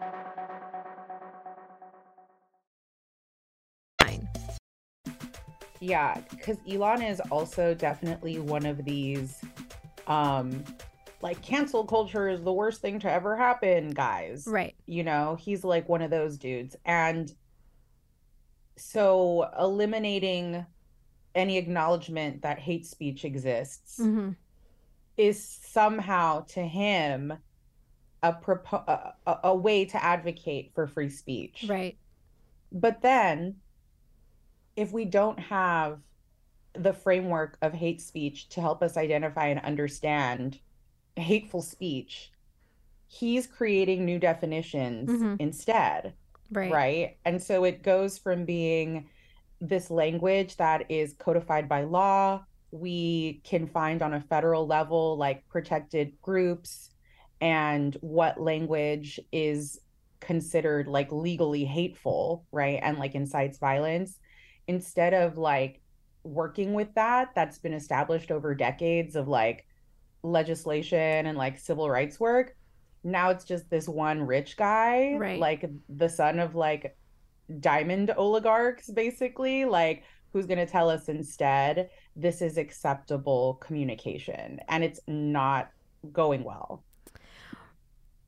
Yeah, 5.81 6.21
because 6.29 6.57
Elon 6.69 7.01
is 7.01 7.19
also 7.31 7.73
definitely 7.73 8.39
one 8.39 8.67
of 8.67 8.85
these, 8.85 9.41
um, 10.05 10.63
like 11.21 11.41
cancel 11.41 11.83
culture 11.85 12.29
is 12.29 12.43
the 12.43 12.53
worst 12.53 12.81
thing 12.81 12.99
to 12.99 13.11
ever 13.11 13.35
happen, 13.35 13.89
guys. 13.89 14.45
Right. 14.47 14.75
You 14.85 15.03
know, 15.03 15.37
he's 15.39 15.63
like 15.63 15.89
one 15.89 16.03
of 16.03 16.11
those 16.11 16.37
dudes. 16.37 16.75
And 16.85 17.33
so 18.77 19.49
eliminating 19.59 20.65
any 21.33 21.57
acknowledgement 21.57 22.43
that 22.43 22.59
hate 22.59 22.85
speech 22.85 23.25
exists 23.25 23.99
mm-hmm. 23.99 24.31
is 25.17 25.43
somehow 25.43 26.41
to 26.41 26.61
him 26.61 27.33
a, 28.21 28.33
propo- 28.33 29.13
a, 29.25 29.37
a 29.45 29.55
way 29.55 29.85
to 29.85 30.03
advocate 30.03 30.73
for 30.75 30.85
free 30.85 31.09
speech. 31.09 31.65
Right. 31.67 31.97
But 32.71 33.01
then 33.01 33.55
if 34.81 34.91
we 34.91 35.05
don't 35.05 35.39
have 35.39 35.99
the 36.73 36.91
framework 36.93 37.57
of 37.61 37.71
hate 37.71 38.01
speech 38.01 38.49
to 38.49 38.61
help 38.61 38.81
us 38.81 38.97
identify 38.97 39.47
and 39.47 39.59
understand 39.59 40.59
hateful 41.15 41.61
speech, 41.61 42.31
he's 43.07 43.45
creating 43.45 44.05
new 44.05 44.17
definitions 44.17 45.09
Mhm. 45.09 45.35
instead. 45.39 46.13
Right. 46.51 46.71
Right. 46.71 47.17
And 47.25 47.41
so 47.41 47.63
it 47.63 47.83
goes 47.83 48.17
from 48.17 48.45
being 48.45 49.07
this 49.59 49.91
language 49.91 50.57
that 50.57 50.89
is 50.89 51.13
codified 51.13 51.69
by 51.69 51.83
law, 51.83 52.43
we 52.71 53.41
can 53.43 53.67
find 53.67 54.01
on 54.01 54.13
a 54.13 54.21
federal 54.21 54.65
level, 54.65 55.17
like 55.17 55.47
protected 55.47 56.19
groups, 56.21 56.89
and 57.39 57.95
what 58.01 58.41
language 58.41 59.19
is 59.31 59.79
considered 60.21 60.87
like 60.87 61.11
legally 61.11 61.65
hateful, 61.65 62.45
right? 62.51 62.79
And 62.81 62.97
like 62.97 63.13
incites 63.13 63.59
violence 63.59 64.17
instead 64.67 65.13
of 65.13 65.37
like 65.37 65.81
working 66.23 66.73
with 66.73 66.93
that 66.95 67.29
that's 67.35 67.57
been 67.59 67.73
established 67.73 68.31
over 68.31 68.53
decades 68.53 69.15
of 69.15 69.27
like 69.27 69.65
legislation 70.23 71.25
and 71.25 71.37
like 71.37 71.57
civil 71.57 71.89
rights 71.89 72.19
work 72.19 72.55
now 73.03 73.29
it's 73.31 73.43
just 73.43 73.69
this 73.71 73.87
one 73.89 74.21
rich 74.21 74.55
guy 74.55 75.15
Right. 75.17 75.39
like 75.39 75.65
the 75.89 76.07
son 76.07 76.37
of 76.39 76.53
like 76.53 76.95
diamond 77.59 78.11
oligarchs 78.11 78.89
basically 78.91 79.65
like 79.65 80.03
who's 80.31 80.45
going 80.45 80.59
to 80.59 80.71
tell 80.71 80.89
us 80.89 81.09
instead 81.09 81.89
this 82.15 82.41
is 82.41 82.57
acceptable 82.57 83.55
communication 83.55 84.59
and 84.69 84.83
it's 84.83 84.99
not 85.07 85.71
going 86.13 86.43
well 86.43 86.83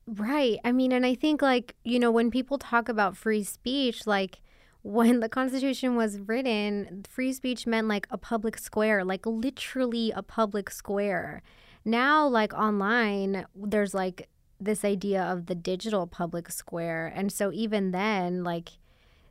Right. 0.05 0.59
I 0.65 0.71
mean, 0.73 0.91
and 0.91 1.05
I 1.05 1.15
think 1.15 1.41
like, 1.41 1.75
you 1.85 1.97
know, 1.97 2.11
when 2.11 2.29
people 2.29 2.57
talk 2.57 2.89
about 2.89 3.15
free 3.15 3.43
speech, 3.43 4.05
like 4.05 4.41
when 4.83 5.21
the 5.21 5.29
Constitution 5.29 5.95
was 5.95 6.19
written, 6.19 7.05
free 7.09 7.33
speech 7.33 7.65
meant 7.65 7.87
like 7.87 8.05
a 8.11 8.17
public 8.17 8.57
square, 8.57 9.03
like 9.03 9.25
literally 9.25 10.11
a 10.11 10.21
public 10.21 10.69
square. 10.69 11.41
Now, 11.85 12.27
like 12.27 12.53
online, 12.53 13.45
there's 13.55 13.93
like 13.93 14.29
this 14.59 14.85
idea 14.85 15.23
of 15.23 15.47
the 15.47 15.55
digital 15.55 16.05
public 16.05 16.51
square. 16.51 17.11
And 17.15 17.31
so 17.31 17.51
even 17.53 17.91
then, 17.91 18.43
like, 18.43 18.73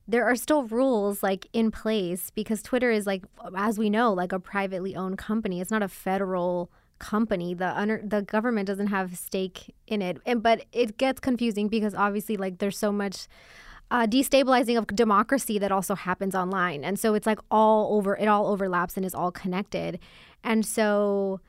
there 0.09 0.25
are 0.25 0.37
still 0.37 0.65
rules 0.65 1.23
like 1.23 1.47
in 1.53 1.71
place 1.71 2.31
because 2.31 2.63
Twitter 2.63 2.91
is 2.91 3.07
like, 3.07 3.25
as 3.57 3.79
we 3.79 3.89
know, 3.89 4.13
like 4.13 4.33
a 4.33 4.41
privately 4.41 4.97
owned 4.97 5.19
company. 5.19 5.61
It's 5.61 5.71
not 5.71 5.83
a 5.83 5.89
federal 5.89 6.71
company. 6.99 7.53
The 7.53 7.79
under 7.79 8.03
the 8.03 8.23
government 8.23 8.67
doesn't 8.69 8.89
have 8.89 9.17
stake 9.17 9.75
in 9.87 10.03
it, 10.03 10.19
and 10.25 10.43
but 10.43 10.65
it 10.73 10.99
gets 10.99 11.21
confusing 11.21 11.69
because 11.69 11.95
obviously, 11.95 12.37
like, 12.37 12.59
there's 12.59 12.79
so 12.79 12.91
much 12.91 13.29
uh, 13.93 14.07
destabilizing 14.07 14.79
of 14.79 14.87
democracy 14.87 15.59
that 15.59 15.71
also 15.71 15.95
happens 15.95 16.35
online. 16.35 16.83
And 16.83 16.99
so 16.99 17.13
it's 17.13 17.27
like 17.27 17.39
all 17.51 17.95
over, 17.95 18.17
it 18.17 18.27
all 18.27 18.47
overlaps 18.47 18.97
and 18.97 19.05
is 19.05 19.15
all 19.15 19.31
connected. 19.31 19.99
And 20.43 20.65
so 20.65 21.41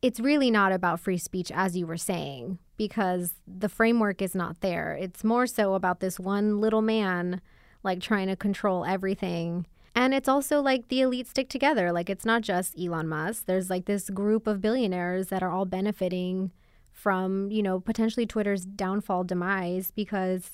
it's 0.00 0.18
really 0.18 0.50
not 0.50 0.72
about 0.72 0.98
free 0.98 1.18
speech, 1.18 1.52
as 1.54 1.76
you 1.76 1.86
were 1.86 1.98
saying, 1.98 2.58
because 2.78 3.34
the 3.46 3.68
framework 3.68 4.22
is 4.22 4.34
not 4.34 4.62
there. 4.62 4.96
It's 4.98 5.22
more 5.22 5.46
so 5.46 5.74
about 5.74 6.00
this 6.00 6.18
one 6.18 6.58
little 6.58 6.80
man, 6.80 7.42
like 7.82 8.00
trying 8.00 8.28
to 8.28 8.36
control 8.36 8.86
everything. 8.86 9.66
And 9.94 10.14
it's 10.14 10.28
also 10.28 10.62
like 10.62 10.88
the 10.88 11.02
elite 11.02 11.26
stick 11.26 11.50
together. 11.50 11.92
Like 11.92 12.08
it's 12.08 12.24
not 12.24 12.40
just 12.40 12.80
Elon 12.80 13.08
Musk. 13.08 13.44
There's 13.44 13.68
like 13.68 13.84
this 13.84 14.08
group 14.08 14.46
of 14.46 14.62
billionaires 14.62 15.26
that 15.26 15.42
are 15.42 15.50
all 15.50 15.66
benefiting 15.66 16.50
from, 16.92 17.50
you 17.50 17.62
know, 17.62 17.78
potentially 17.78 18.24
Twitter's 18.24 18.64
downfall 18.64 19.24
demise 19.24 19.90
because 19.90 20.52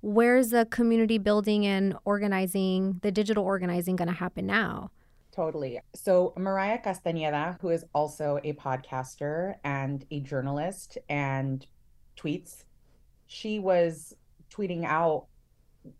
where's 0.00 0.50
the 0.50 0.66
community 0.66 1.18
building 1.18 1.66
and 1.66 1.96
organizing, 2.04 2.98
the 3.02 3.10
digital 3.10 3.44
organizing 3.44 3.96
going 3.96 4.08
to 4.08 4.14
happen 4.14 4.46
now? 4.46 4.90
Totally. 5.32 5.80
So, 5.94 6.32
Mariah 6.36 6.78
Castañeda, 6.78 7.60
who 7.60 7.68
is 7.68 7.84
also 7.94 8.40
a 8.42 8.54
podcaster 8.54 9.54
and 9.62 10.04
a 10.10 10.20
journalist 10.20 10.98
and 11.08 11.64
tweets, 12.16 12.64
she 13.26 13.58
was 13.60 14.16
tweeting 14.50 14.84
out 14.84 15.26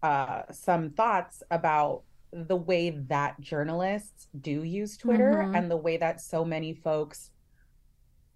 uh, 0.03 0.43
some 0.51 0.91
thoughts 0.91 1.43
about 1.51 2.03
the 2.33 2.57
way 2.57 2.91
that 2.91 3.41
journalists 3.41 4.29
do 4.41 4.65
use 4.65 4.97
Twitter 4.97 5.35
mm-hmm. 5.35 5.55
and 5.55 5.71
the 5.71 5.77
way 5.77 5.97
that 5.97 6.21
so 6.21 6.45
many 6.45 6.75
folks 6.75 7.31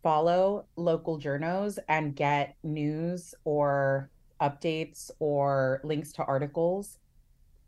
follow 0.03 0.67
local 0.77 1.19
journos 1.19 1.79
and 1.89 2.17
get 2.17 2.57
news 2.63 3.35
or 3.45 4.11
updates 4.43 5.11
or 5.21 5.81
links 5.85 6.13
to 6.15 6.25
articles 6.25 6.99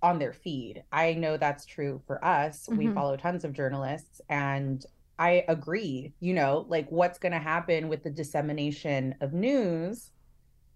on 0.03 0.19
their 0.19 0.33
feed. 0.33 0.85
I 0.93 1.15
know 1.15 1.37
that's 1.37 1.65
true 1.65 2.03
for 2.07 2.23
us. 2.25 2.67
Mm-hmm. 2.67 2.77
We 2.77 2.89
follow 2.93 3.17
tons 3.17 3.45
of 3.45 3.53
journalists 3.53 4.21
and 4.29 4.85
I 5.19 5.45
agree, 5.49 6.13
you 6.21 6.35
know, 6.35 6.67
like 6.69 6.89
what's 6.91 7.19
going 7.19 7.33
to 7.33 7.39
happen 7.39 7.89
with 7.89 8.03
the 8.03 8.11
dissemination 8.11 9.15
of 9.21 9.33
news 9.33 10.11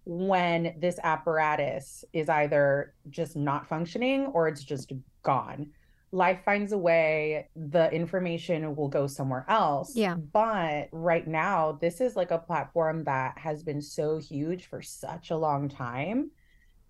when 0.04 0.74
this 0.78 0.98
apparatus 1.02 2.04
is 2.12 2.28
either 2.28 2.94
just 3.10 3.36
not 3.36 3.68
functioning 3.68 4.26
or 4.26 4.48
it's 4.48 4.64
just 4.64 4.92
gone 5.22 5.70
life 6.10 6.40
finds 6.44 6.72
a 6.72 6.78
way 6.78 7.48
the 7.54 7.90
information 7.92 8.74
will 8.74 8.88
go 8.88 9.06
somewhere 9.06 9.44
else. 9.48 9.94
Yeah. 9.94 10.14
But 10.14 10.88
right 10.92 11.26
now 11.26 11.78
this 11.80 12.00
is 12.00 12.16
like 12.16 12.30
a 12.30 12.38
platform 12.38 13.04
that 13.04 13.38
has 13.38 13.62
been 13.62 13.82
so 13.82 14.18
huge 14.18 14.66
for 14.66 14.80
such 14.80 15.30
a 15.30 15.36
long 15.36 15.68
time 15.68 16.30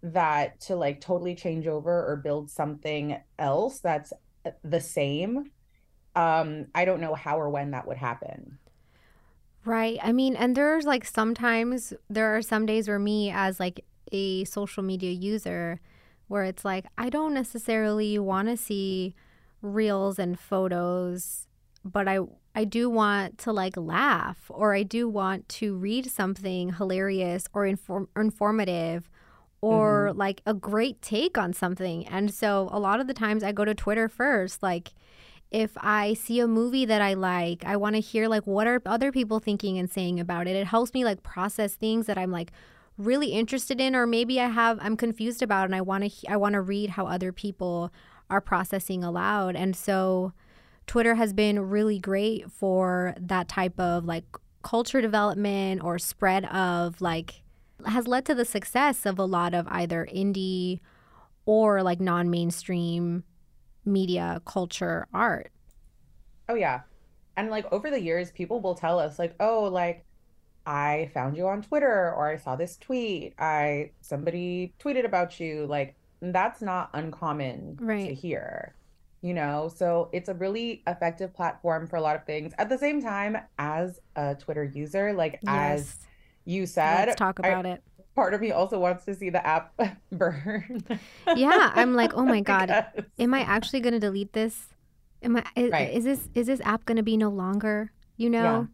that 0.03 0.61
to 0.61 0.77
like 0.77 1.01
totally 1.01 1.35
change 1.35 1.67
over 1.67 2.07
or 2.07 2.17
build 2.17 2.51
something 2.51 3.19
else 3.39 3.81
that's 3.81 4.13
uh, 4.47 4.51
the 4.63 4.81
same 4.81 5.51
um 6.15 6.67
i 6.75 6.85
don't 6.85 7.01
know 7.01 7.15
how 7.15 7.39
or 7.39 7.51
when 7.51 7.73
that 7.73 7.87
would 7.87 7.97
happen. 7.97 8.59
Right. 9.65 9.99
I 10.03 10.13
mean 10.13 10.37
and 10.37 10.57
there's 10.57 10.87
like 10.87 11.05
sometimes 11.05 11.93
there 12.09 12.37
are 12.37 12.43
some 12.43 12.65
days 12.65 12.89
where 12.89 12.99
me 12.99 13.31
as 13.31 13.59
like 13.59 13.85
a 14.13 14.45
social 14.45 14.83
media 14.83 15.11
user 15.11 15.81
where 16.29 16.45
it's 16.45 16.65
like 16.65 16.87
I 16.97 17.11
don't 17.11 17.35
necessarily 17.35 18.19
want 18.19 18.49
to 18.49 18.57
see 18.57 19.15
reels 19.61 20.19
and 20.19 20.39
photos, 20.39 21.49
but 21.85 22.07
I 22.07 22.21
I 22.55 22.65
do 22.65 22.89
want 22.91 23.39
to 23.39 23.53
like 23.53 23.77
laugh 23.77 24.51
or 24.51 24.75
I 24.75 24.83
do 24.83 25.09
want 25.09 25.49
to 25.51 25.77
read 25.77 26.11
something 26.11 26.75
hilarious 26.75 27.47
or 27.53 27.67
inform- 27.67 28.09
informative 28.17 29.09
or 29.61 30.09
mm-hmm. 30.09 30.19
like 30.19 30.43
a 30.47 30.55
great 30.55 31.01
take 31.03 31.39
on 31.39 31.53
something. 31.53 32.07
And 32.07 32.33
so 32.33 32.69
a 32.73 32.79
lot 32.79 33.01
of 33.01 33.07
the 33.07 33.15
times 33.15 33.43
I 33.43 33.53
go 33.53 33.65
to 33.65 33.75
Twitter 33.75 34.09
first 34.09 34.63
like 34.63 34.93
if 35.51 35.73
I 35.79 36.15
see 36.15 36.41
a 36.41 36.47
movie 36.47 36.85
that 36.85 37.01
I 37.01 37.15
like, 37.15 37.65
I 37.65 37.77
want 37.77 37.95
to 37.95 38.01
hear 38.01 38.29
like 38.29 38.47
what 38.47 38.67
are 38.67 38.83
other 38.85 39.11
people 39.13 39.41
thinking 39.41 39.79
and 39.79 39.91
saying 39.91 40.21
about 40.21 40.47
it. 40.47 40.57
It 40.57 40.67
helps 40.67 40.93
me 40.93 41.05
like 41.05 41.23
process 41.23 41.75
things 41.75 42.07
that 42.07 42.19
I'm 42.19 42.31
like 42.31 42.53
really 42.99 43.29
interested 43.29 43.81
in 43.81 43.95
or 43.95 44.07
maybe 44.07 44.41
I 44.41 44.49
have 44.49 44.79
I'm 44.83 44.97
confused 44.97 45.43
about 45.43 45.67
and 45.67 45.75
I 45.75 45.81
want 45.81 46.13
to 46.13 46.31
I 46.31 46.37
want 46.37 46.55
to 46.55 46.61
read 46.61 46.91
how 46.91 47.07
other 47.07 47.33
people 47.33 47.93
are 48.29 48.41
processing 48.41 49.03
aloud. 49.03 49.57
And 49.57 49.75
so 49.75 50.33
Twitter 50.87 51.15
has 51.15 51.33
been 51.33 51.71
really 51.71 51.99
great 51.99 52.51
for 52.51 53.15
that 53.19 53.49
type 53.49 53.79
of 53.79 54.05
like 54.05 54.25
culture 54.63 55.01
development 55.01 55.83
or 55.83 55.99
spread 55.99 56.45
of 56.47 57.01
like 57.01 57.43
has 57.87 58.09
led 58.09 58.25
to 58.25 58.35
the 58.35 58.45
success 58.45 59.07
of 59.07 59.19
a 59.19 59.25
lot 59.25 59.55
of 59.55 59.67
either 59.69 60.07
indie 60.13 60.81
or 61.47 61.83
like 61.83 62.01
non-mainstream 62.01 63.23
media 63.85 64.43
culture 64.45 65.07
art. 65.15 65.53
Oh 66.49 66.55
yeah. 66.55 66.81
And 67.37 67.51
like 67.51 67.73
over 67.73 67.91
the 67.91 68.01
years 68.01 68.33
people 68.33 68.61
will 68.61 68.75
tell 68.75 68.99
us 68.99 69.19
like, 69.19 69.37
"Oh, 69.39 69.69
like 69.71 70.05
I 70.69 71.11
found 71.15 71.35
you 71.35 71.49
on 71.49 71.63
Twitter 71.63 72.13
or 72.15 72.29
I 72.29 72.37
saw 72.37 72.55
this 72.55 72.77
tweet. 72.77 73.33
I 73.39 73.91
somebody 74.03 74.75
tweeted 74.79 75.07
about 75.07 75.41
you 75.41 75.65
like 75.65 75.97
that's 76.21 76.61
not 76.61 76.91
uncommon 76.93 77.79
right. 77.81 78.07
to 78.07 78.15
hear. 78.15 78.75
You 79.23 79.33
know, 79.33 79.73
so 79.75 80.11
it's 80.13 80.29
a 80.29 80.35
really 80.35 80.83
effective 80.87 81.33
platform 81.33 81.87
for 81.87 81.97
a 81.97 82.03
lot 82.03 82.17
of 82.17 82.25
things. 82.25 82.53
At 82.59 82.69
the 82.69 82.77
same 82.77 83.03
time, 83.03 83.39
as 83.59 83.99
a 84.15 84.35
Twitter 84.35 84.63
user, 84.63 85.15
like 85.15 85.41
yes. 85.43 85.49
as 85.81 85.97
you 86.45 86.67
said, 86.67 87.09
let's 87.09 87.19
talk 87.19 87.39
about 87.39 87.65
I, 87.65 87.71
it. 87.71 87.83
Part 88.15 88.35
of 88.35 88.43
me 88.43 88.53
also 88.53 88.79
wants 88.79 89.07
to 89.07 89.15
see 89.15 89.31
the 89.31 89.45
app 89.45 89.73
burn. 90.13 90.85
yeah, 91.35 91.73
I'm 91.75 91.95
like, 91.95 92.13
oh 92.15 92.27
my 92.27 92.41
god, 92.43 92.85
am 93.19 93.33
I 93.33 93.41
actually 93.41 93.81
going 93.81 93.95
to 93.95 94.01
delete 94.01 94.35
this? 94.35 94.67
Am 95.23 95.35
I? 95.35 95.45
Is, 95.57 95.73
right. 95.73 95.95
is 95.95 96.05
this 96.05 96.29
is 96.35 96.47
this 96.47 96.61
app 96.61 96.85
going 96.85 96.99
to 96.99 97.03
be 97.03 97.17
no 97.17 97.31
longer? 97.31 97.91
You 98.19 98.29
know? 98.29 98.69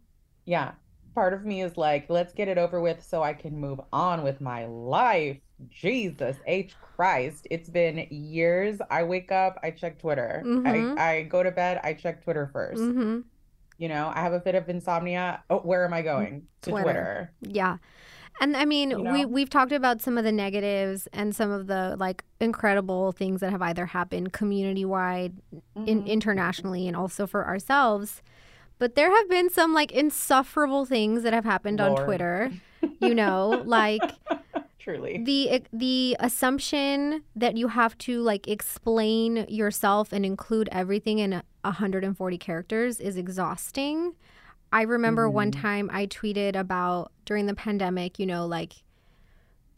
Yeah. 0.45 0.65
yeah 0.65 0.71
part 1.15 1.33
of 1.33 1.45
me 1.45 1.63
is 1.63 1.77
like, 1.77 2.09
let's 2.09 2.33
get 2.33 2.47
it 2.47 2.57
over 2.57 2.79
with 2.81 3.01
so 3.03 3.23
I 3.23 3.33
can 3.33 3.57
move 3.57 3.79
on 3.91 4.21
with 4.21 4.41
my 4.41 4.65
life. 4.65 5.37
Jesus 5.69 6.35
H 6.45 6.75
Christ. 6.79 7.47
It's 7.49 7.69
been 7.69 8.05
years. 8.09 8.79
I 8.91 9.03
wake 9.03 9.31
up, 9.31 9.57
I 9.63 9.71
check 9.71 9.99
Twitter. 9.99 10.43
Mm-hmm. 10.45 10.99
I, 10.99 11.11
I 11.11 11.23
go 11.23 11.41
to 11.41 11.51
bed, 11.51 11.79
I 11.83 11.93
check 11.93 12.23
Twitter 12.23 12.51
1st 12.53 12.77
mm-hmm. 12.77 13.19
You 13.77 13.89
know, 13.89 14.11
I 14.13 14.21
have 14.21 14.31
a 14.31 14.39
bit 14.39 14.55
of 14.55 14.69
insomnia. 14.69 15.43
Oh, 15.49 15.59
where 15.59 15.83
am 15.83 15.93
I 15.93 16.01
going? 16.01 16.47
To 16.61 16.71
Twitter. 16.71 16.83
Twitter. 16.83 17.31
Yeah. 17.41 17.77
And 18.39 18.55
I 18.55 18.63
mean, 18.65 18.91
you 18.91 19.03
know? 19.03 19.11
we 19.11 19.25
we've 19.25 19.49
talked 19.49 19.73
about 19.73 20.01
some 20.01 20.17
of 20.17 20.23
the 20.23 20.31
negatives 20.31 21.07
and 21.11 21.35
some 21.35 21.51
of 21.51 21.67
the 21.67 21.95
like 21.97 22.23
incredible 22.39 23.11
things 23.11 23.41
that 23.41 23.51
have 23.51 23.61
either 23.61 23.85
happened 23.85 24.31
community 24.31 24.85
wide, 24.85 25.33
mm-hmm. 25.53 25.87
in, 25.87 26.07
internationally, 26.07 26.87
and 26.87 26.95
also 26.95 27.27
for 27.27 27.45
ourselves. 27.45 28.21
But 28.77 28.95
there 28.95 29.09
have 29.15 29.29
been 29.29 29.49
some 29.49 29.73
like 29.73 29.91
insufferable 29.91 30.85
things 30.85 31.23
that 31.23 31.33
have 31.33 31.45
happened 31.45 31.79
Lord. 31.79 31.99
on 31.99 32.05
Twitter. 32.05 32.51
You 32.99 33.15
know, 33.15 33.63
like 33.65 34.01
truly 34.85 35.23
the 35.23 35.63
the 35.73 36.15
assumption 36.19 37.23
that 37.35 37.57
you 37.57 37.69
have 37.69 37.97
to 37.97 38.21
like 38.21 38.47
explain 38.47 39.45
yourself 39.49 40.13
and 40.13 40.25
include 40.25 40.69
everything 40.71 41.19
in 41.19 41.41
140 41.61 42.37
characters 42.37 42.99
is 42.99 43.17
exhausting. 43.17 44.13
I 44.71 44.83
remember 44.83 45.25
mm-hmm. 45.25 45.35
one 45.35 45.51
time 45.51 45.89
I 45.91 46.05
tweeted 46.05 46.55
about 46.55 47.11
during 47.25 47.45
the 47.47 47.55
pandemic, 47.55 48.19
you 48.19 48.25
know, 48.25 48.45
like 48.45 48.73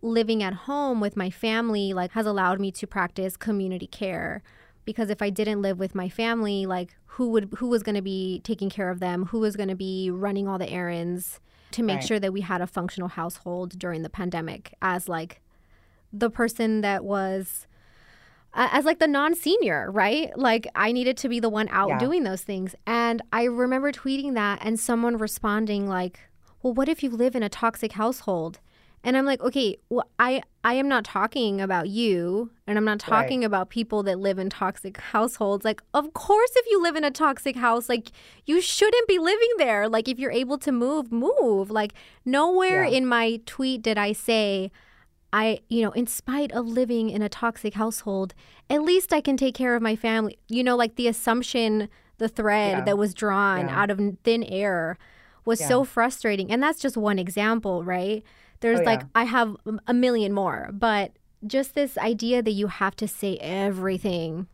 living 0.02 0.44
at 0.44 0.54
home 0.54 1.00
with 1.00 1.18
my 1.18 1.30
family 1.30 1.94
like 1.94 2.12
has 2.12 2.26
allowed 2.26 2.60
me 2.60 2.72
to 2.72 2.86
practice 2.86 3.36
community 3.36 3.88
care 3.88 4.44
because 4.88 5.10
if 5.10 5.22
I 5.22 5.30
didn't 5.30 5.62
live 5.62 5.78
with 5.78 5.94
my 5.94 6.08
family, 6.08 6.66
like 6.66 6.96
who 7.06 7.28
would 7.32 7.50
who 7.58 7.68
was 7.68 7.84
going 7.84 7.96
to 7.96 8.02
be 8.02 8.42
taking 8.44 8.70
care 8.70 8.90
of 8.90 9.00
them? 9.00 9.26
Who 9.26 9.40
was 9.40 9.56
going 9.58 9.68
to 9.70 9.76
be 9.76 10.10
running 10.10 10.48
all 10.48 10.58
the 10.58 10.70
errands 10.70 11.42
to 11.72 11.84
make 11.84 11.98
right. 11.98 12.08
sure 12.08 12.20
that 12.20 12.32
we 12.32 12.42
had 12.42 12.62
a 12.62 12.68
functional 12.68 13.10
household 13.10 13.78
during 13.78 14.02
the 14.02 14.10
pandemic 14.10 14.74
as 14.82 15.10
like 15.10 15.42
the 16.14 16.30
person 16.30 16.82
that 16.82 17.04
was 17.04 17.68
as 18.54 18.86
like 18.86 19.00
the 19.00 19.08
non-senior, 19.08 19.92
right? 19.92 20.36
Like 20.38 20.68
I 20.74 20.94
needed 20.94 21.18
to 21.18 21.30
be 21.30 21.42
the 21.42 21.50
one 21.50 21.68
out 21.70 21.90
yeah. 21.90 22.00
doing 22.00 22.24
those 22.24 22.42
things. 22.42 22.74
And 22.88 23.22
I 23.34 23.44
remember 23.44 23.92
tweeting 23.92 24.36
that 24.36 24.60
and 24.62 24.80
someone 24.80 25.18
responding 25.18 25.88
like, 25.88 26.22
"Well, 26.64 26.74
what 26.74 26.88
if 26.88 27.04
you 27.04 27.10
live 27.10 27.36
in 27.36 27.44
a 27.44 27.50
toxic 27.50 27.92
household?" 27.92 28.60
And 29.04 29.16
I'm 29.16 29.26
like, 29.26 29.42
okay, 29.42 29.78
well, 29.90 30.08
I 30.20 30.42
I 30.64 30.74
am 30.74 30.90
not 30.90 31.06
talking 31.06 31.62
about 31.62 31.88
you, 31.88 32.50
and 32.66 32.78
I'm 32.78 32.84
not 32.84 33.00
talking 33.00 33.40
Right. 33.40 33.46
about 33.46 33.70
people 33.70 34.04
that 34.04 34.20
live 34.20 34.38
in 34.38 34.50
toxic 34.50 34.98
households. 34.98 35.64
Like, 35.64 35.82
of 35.94 36.14
course, 36.14 36.52
if 36.58 36.66
you 36.70 36.82
live 36.84 36.98
in 36.98 37.06
a 37.06 37.12
toxic 37.12 37.56
house, 37.56 37.88
like 37.88 38.12
you 38.46 38.60
shouldn't 38.60 39.08
be 39.08 39.18
living 39.18 39.48
there. 39.60 39.88
Like, 39.88 40.10
if 40.10 40.20
you're 40.20 40.32
able 40.32 40.58
to 40.58 40.72
move, 40.74 41.10
move. 41.12 41.72
Like, 41.72 41.94
nowhere 42.26 42.84
Yeah. 42.84 42.98
in 42.98 43.06
my 43.06 43.40
tweet 43.46 43.82
did 43.82 43.98
I 43.98 44.12
say, 44.12 44.72
I, 45.32 45.60
you 45.70 45.84
know, 45.84 45.92
in 45.92 46.08
spite 46.08 46.52
of 46.52 46.66
living 46.68 47.10
in 47.10 47.22
a 47.22 47.30
toxic 47.30 47.76
household, 47.76 48.34
at 48.70 48.82
least 48.82 49.14
I 49.14 49.22
can 49.22 49.38
take 49.38 49.56
care 49.56 49.76
of 49.76 49.82
my 49.82 49.96
family. 49.96 50.38
You 50.50 50.64
know, 50.66 50.76
like 50.76 50.96
the 50.96 51.08
assumption, 51.08 51.88
the 52.18 52.28
thread 52.28 52.80
Yeah. 52.80 52.84
that 52.86 52.98
was 52.98 53.14
drawn 53.14 53.68
Yeah. 53.70 53.80
out 53.82 53.90
of 53.92 54.02
thin 54.24 54.44
air 54.44 54.98
was 55.46 55.64
so 55.66 55.86
frustrating. 55.86 56.52
And 56.52 56.62
that's 56.62 56.80
just 56.82 56.98
one 56.98 57.20
example, 57.20 57.84
right? 57.86 58.22
Oh, 58.58 58.60
There's 58.62 58.80
Oh, 58.80 58.84
like, 58.84 59.02
yeah. 59.02 59.08
I 59.16 59.24
have 59.26 59.56
a 59.88 59.94
million 59.94 60.34
more, 60.34 60.70
but 60.74 61.12
just 61.46 61.76
this 61.76 61.98
idea 61.98 62.42
that 62.42 62.52
you 62.52 62.68
have 62.68 62.96
to 62.98 63.08
say 63.08 63.38
everything. 63.38 64.48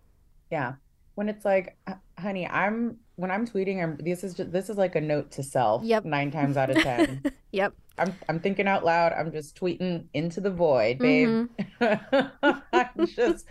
Yeah. 0.52 0.74
When 1.16 1.30
it's 1.30 1.46
like, 1.46 1.78
honey, 2.18 2.48
I'm 2.48 2.98
when 3.16 3.30
I'm 3.30 3.46
tweeting, 3.48 3.82
I'm 3.84 3.98
this 3.98 4.24
is 4.24 4.34
just, 4.34 4.52
this 4.52 4.70
is 4.70 4.78
like 4.78 4.96
a 4.96 5.02
note 5.02 5.32
to 5.32 5.44
self. 5.44 5.84
Yep. 5.84 6.06
Nine 6.06 6.32
times 6.32 6.58
out 6.58 6.70
of 6.70 6.78
ten. 6.78 7.24
Yep. 7.52 7.74
I'm 8.00 8.16
I'm 8.28 8.40
thinking 8.40 8.68
out 8.68 8.84
loud. 8.84 9.14
I'm 9.14 9.32
just 9.32 9.56
tweeting 9.56 10.06
into 10.16 10.42
the 10.42 10.50
void, 10.50 10.98
babe. 10.98 11.48
Mm-hmm. 11.80 12.58
I'm 12.74 13.06
just 13.06 13.46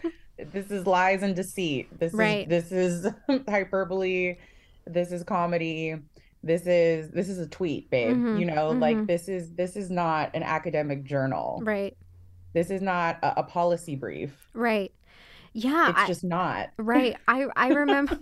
this 0.53 0.73
is 0.73 0.87
lies 0.89 1.23
and 1.23 1.37
deceit. 1.37 1.87
This 2.01 2.13
Right. 2.13 2.51
is 2.51 2.69
this 2.69 2.73
is 2.73 3.13
hyperbole. 3.49 4.39
This 4.87 5.13
is 5.13 5.23
comedy. 5.23 5.95
This 6.43 6.67
is 6.67 7.11
this 7.11 7.29
is 7.29 7.39
a 7.39 7.47
tweet, 7.47 7.89
babe. 7.91 8.17
Mhm, 8.17 8.41
You 8.41 8.47
know, 8.47 8.71
mhm. 8.73 8.81
like 8.81 9.07
this 9.07 9.29
is 9.29 9.53
this 9.55 9.77
is 9.77 9.91
not 9.91 10.35
an 10.35 10.43
academic 10.43 11.05
journal. 11.05 11.61
Right. 11.63 11.97
This 12.53 12.71
is 12.71 12.83
not 12.83 13.19
a, 13.23 13.41
a 13.41 13.43
policy 13.45 13.95
brief. 13.97 14.49
Right. 14.53 14.93
Yeah. 15.53 15.91
It's 15.91 15.99
I- 16.01 16.07
just 16.07 16.25
not. 16.25 16.71
Right. 16.79 17.17
I 17.29 17.47
I 17.57 17.69
remember 17.83 18.19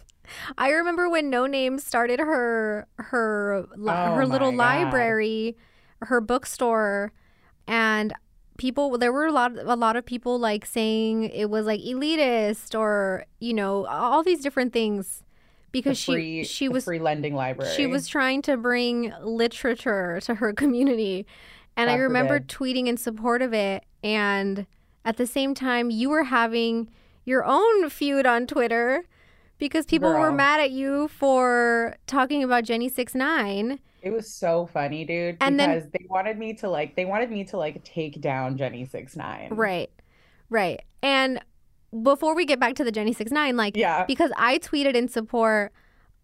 I 0.58 0.70
remember 0.70 1.08
when 1.10 1.30
No 1.30 1.46
Name 1.46 1.78
started 1.78 2.20
her 2.20 2.86
her 2.98 3.66
Oh 3.76 4.14
her 4.14 4.24
little 4.26 4.52
God. 4.52 4.56
library, 4.58 5.56
her 6.02 6.20
bookstore 6.20 7.12
and 7.66 8.12
people 8.56 8.96
there 8.98 9.12
were 9.12 9.26
a 9.26 9.32
lot 9.32 9.58
a 9.58 9.74
lot 9.74 9.96
of 9.96 10.06
people 10.06 10.38
like 10.38 10.64
saying 10.64 11.24
it 11.24 11.50
was 11.50 11.66
like 11.66 11.80
elitist 11.80 12.78
or 12.78 13.24
you 13.40 13.52
know 13.52 13.84
all 13.86 14.22
these 14.22 14.40
different 14.42 14.72
things 14.72 15.23
because 15.74 16.02
free, 16.02 16.44
she 16.44 16.48
she 16.48 16.68
was 16.70 16.84
free 16.84 16.98
lending 16.98 17.34
library. 17.34 17.74
she 17.74 17.86
was 17.86 18.08
trying 18.08 18.40
to 18.42 18.56
bring 18.56 19.12
literature 19.22 20.20
to 20.22 20.36
her 20.36 20.52
community. 20.62 21.26
And 21.76 21.90
I 21.90 21.96
remember 21.96 22.34
forbid. 22.36 22.48
tweeting 22.48 22.86
in 22.86 22.96
support 22.96 23.42
of 23.42 23.52
it. 23.52 23.84
And 24.02 24.66
at 25.04 25.16
the 25.16 25.26
same 25.26 25.54
time, 25.54 25.90
you 25.90 26.08
were 26.08 26.24
having 26.24 26.88
your 27.24 27.44
own 27.44 27.90
feud 27.90 28.26
on 28.26 28.46
Twitter 28.46 29.04
because 29.58 29.84
people 29.84 30.10
were 30.12 30.32
mad 30.32 30.60
at 30.60 30.70
you 30.70 31.08
for 31.08 31.96
talking 32.06 32.42
about 32.44 32.64
Jenny 32.64 32.88
Six 32.88 33.14
Nine. 33.14 33.80
It 34.02 34.10
was 34.12 34.30
so 34.30 34.66
funny, 34.66 35.04
dude. 35.04 35.38
And 35.40 35.58
then- 35.58 35.90
they 35.92 36.06
wanted 36.08 36.38
me 36.38 36.54
to 36.54 36.68
like 36.68 36.94
they 36.94 37.04
wanted 37.06 37.30
me 37.30 37.44
to 37.44 37.56
like 37.56 37.82
take 37.84 38.20
down 38.20 38.56
Jenny 38.56 38.84
Six 38.84 39.16
Nine. 39.16 39.48
Right. 39.52 39.90
Right. 40.50 40.82
And 41.02 41.40
before 42.02 42.34
we 42.34 42.44
get 42.44 42.58
back 42.58 42.74
to 42.74 42.84
the 42.84 42.90
Jenny 42.92 43.12
Six 43.12 43.30
Nine, 43.30 43.56
like 43.56 43.76
Yeah. 43.76 44.04
because 44.04 44.30
I 44.36 44.58
tweeted 44.58 44.94
in 44.94 45.08
support 45.08 45.72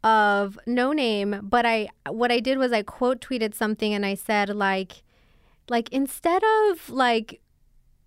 of 0.03 0.59
no 0.67 0.93
name, 0.93 1.41
but 1.43 1.67
I 1.67 1.89
what 2.09 2.33
I 2.33 2.41
did 2.41 2.59
was 2.59 2.73
I 2.73 2.83
quote 2.83 3.21
tweeted 3.21 3.55
something 3.55 3.93
and 3.95 4.05
I 4.07 4.15
said 4.15 4.49
like 4.51 5.03
like 5.69 5.89
instead 5.91 6.43
of 6.71 6.89
like 6.91 7.41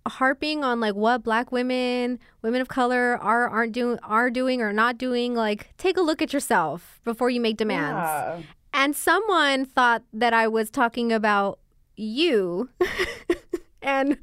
harping 0.06 0.64
on 0.66 0.80
like 0.82 0.96
what 0.96 1.24
black 1.24 1.52
women, 1.52 2.20
women 2.42 2.60
of 2.62 2.68
color 2.68 3.18
are 3.22 3.48
aren't 3.48 3.72
doing 3.74 4.00
are 4.04 4.30
doing 4.30 4.62
or 4.62 4.74
not 4.74 4.98
doing, 4.98 5.34
like 5.36 5.70
take 5.78 5.96
a 5.96 6.02
look 6.02 6.22
at 6.22 6.34
yourself 6.34 7.00
before 7.04 7.30
you 7.30 7.40
make 7.40 7.58
demands. 7.58 7.96
Yeah. 7.96 8.42
And 8.74 8.96
someone 8.96 9.66
thought 9.66 10.02
that 10.12 10.34
I 10.34 10.48
was 10.48 10.70
talking 10.72 11.14
about 11.14 11.60
you 11.96 12.70
and 13.84 14.18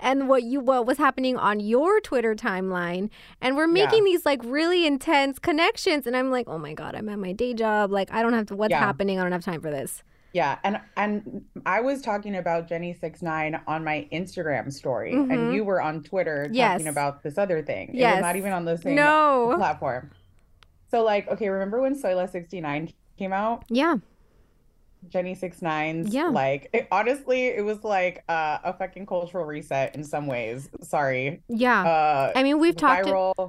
and 0.00 0.28
what 0.28 0.42
you 0.42 0.60
what 0.60 0.86
was 0.86 0.98
happening 0.98 1.36
on 1.36 1.60
your 1.60 2.00
Twitter 2.00 2.34
timeline. 2.34 3.10
And 3.40 3.56
we're 3.56 3.66
Yeah. 3.66 3.84
making 3.84 4.04
these 4.04 4.26
like 4.26 4.40
really 4.44 4.86
intense 4.86 5.38
connections. 5.38 6.06
And 6.06 6.16
I'm 6.16 6.30
like, 6.30 6.48
oh 6.48 6.58
my 6.58 6.74
God, 6.74 6.94
I'm 6.94 7.08
at 7.08 7.18
my 7.18 7.32
day 7.32 7.54
job. 7.54 7.90
Like 7.92 8.12
I 8.12 8.22
don't 8.22 8.32
have 8.32 8.46
to 8.46 8.56
what's 8.56 8.70
Yeah. 8.72 8.80
happening? 8.80 9.18
I 9.18 9.22
don't 9.22 9.32
have 9.32 9.44
time 9.44 9.60
for 9.60 9.70
this. 9.70 10.02
Yeah, 10.32 10.58
and 10.64 10.80
and 10.96 11.44
I 11.64 11.80
was 11.80 12.02
talking 12.02 12.34
about 12.34 12.68
Jenny 12.68 12.92
Six 12.92 13.22
Nine 13.22 13.60
on 13.68 13.84
my 13.84 14.08
Instagram 14.12 14.72
story, 14.72 15.12
Mhm. 15.12 15.32
and 15.32 15.54
you 15.54 15.62
were 15.64 15.80
on 15.80 16.02
Twitter 16.02 16.48
Yes. 16.50 16.72
talking 16.72 16.88
about 16.88 17.22
this 17.22 17.38
other 17.38 17.62
thing. 17.62 17.90
Yes. 17.94 18.20
not 18.20 18.34
even 18.34 18.52
on 18.52 18.64
the 18.64 18.76
same 18.76 18.96
No. 18.96 19.54
platform. 19.56 20.10
So 20.90 21.04
like, 21.04 21.28
okay, 21.28 21.48
remember 21.48 21.80
when 21.80 21.94
Soyla 21.94 22.28
69 22.28 22.90
came 23.16 23.32
out? 23.32 23.64
Yeah. 23.68 23.98
Jenny 25.08 25.34
Six 25.34 25.62
Nine's 25.62 26.12
Yeah. 26.12 26.28
like 26.28 26.68
it, 26.72 26.88
honestly, 26.90 27.46
it 27.48 27.64
was 27.64 27.84
like 27.84 28.24
uh, 28.28 28.58
a 28.64 28.72
fucking 28.72 29.06
cultural 29.06 29.44
reset 29.44 29.94
in 29.94 30.04
some 30.04 30.26
ways. 30.26 30.68
Sorry. 30.82 31.42
Yeah. 31.48 31.84
Uh, 31.84 32.32
I 32.34 32.42
mean, 32.42 32.58
we've 32.58 32.76
talked 32.76 33.08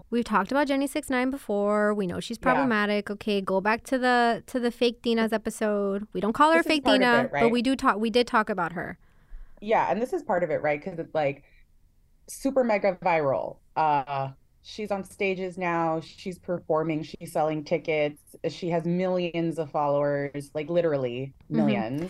we've 0.10 0.24
talked 0.26 0.52
about 0.52 0.68
Jenny 0.68 0.88
Six 0.88 1.10
Nine 1.10 1.32
before. 1.32 1.94
We 1.94 2.08
know 2.08 2.20
she's 2.20 2.38
Yeah. 2.38 2.44
problematic. 2.54 3.10
Okay, 3.10 3.42
go 3.42 3.62
back 3.62 3.84
to 3.86 3.98
the 3.98 4.44
to 4.48 4.60
the 4.60 4.72
fake 4.72 5.02
Dina's 5.02 5.34
episode. 5.34 6.08
We 6.14 6.22
don't 6.22 6.34
call 6.34 6.52
her 6.52 6.60
This 6.60 6.68
fake 6.68 6.84
Dina, 6.84 7.24
it, 7.26 7.32
but 7.32 7.50
we 7.50 7.62
do 7.62 7.76
talk. 7.76 7.98
We 7.98 8.10
did 8.10 8.28
talk 8.28 8.50
about 8.50 8.74
her. 8.74 8.98
Yeah, 9.62 9.90
and 9.90 10.02
this 10.02 10.14
is 10.14 10.22
part 10.22 10.44
of 10.44 10.50
it, 10.50 10.62
right? 10.62 10.84
Because 10.84 11.00
it's 11.00 11.16
like 11.16 11.44
super 12.28 12.64
mega 12.64 12.98
viral. 13.04 13.58
Uh, 13.76 14.30
she's 14.68 14.90
on 14.92 15.04
stages 15.04 15.58
now. 15.58 16.02
She's 16.02 16.40
performing. 16.40 17.04
She's 17.04 17.32
selling 17.32 17.64
tickets. 17.64 18.20
She 18.50 18.70
has 18.72 18.84
millions 18.84 19.60
of 19.60 19.70
followers, 19.70 20.50
like 20.56 20.70
literally 20.70 21.34
Mhm. 21.52 22.10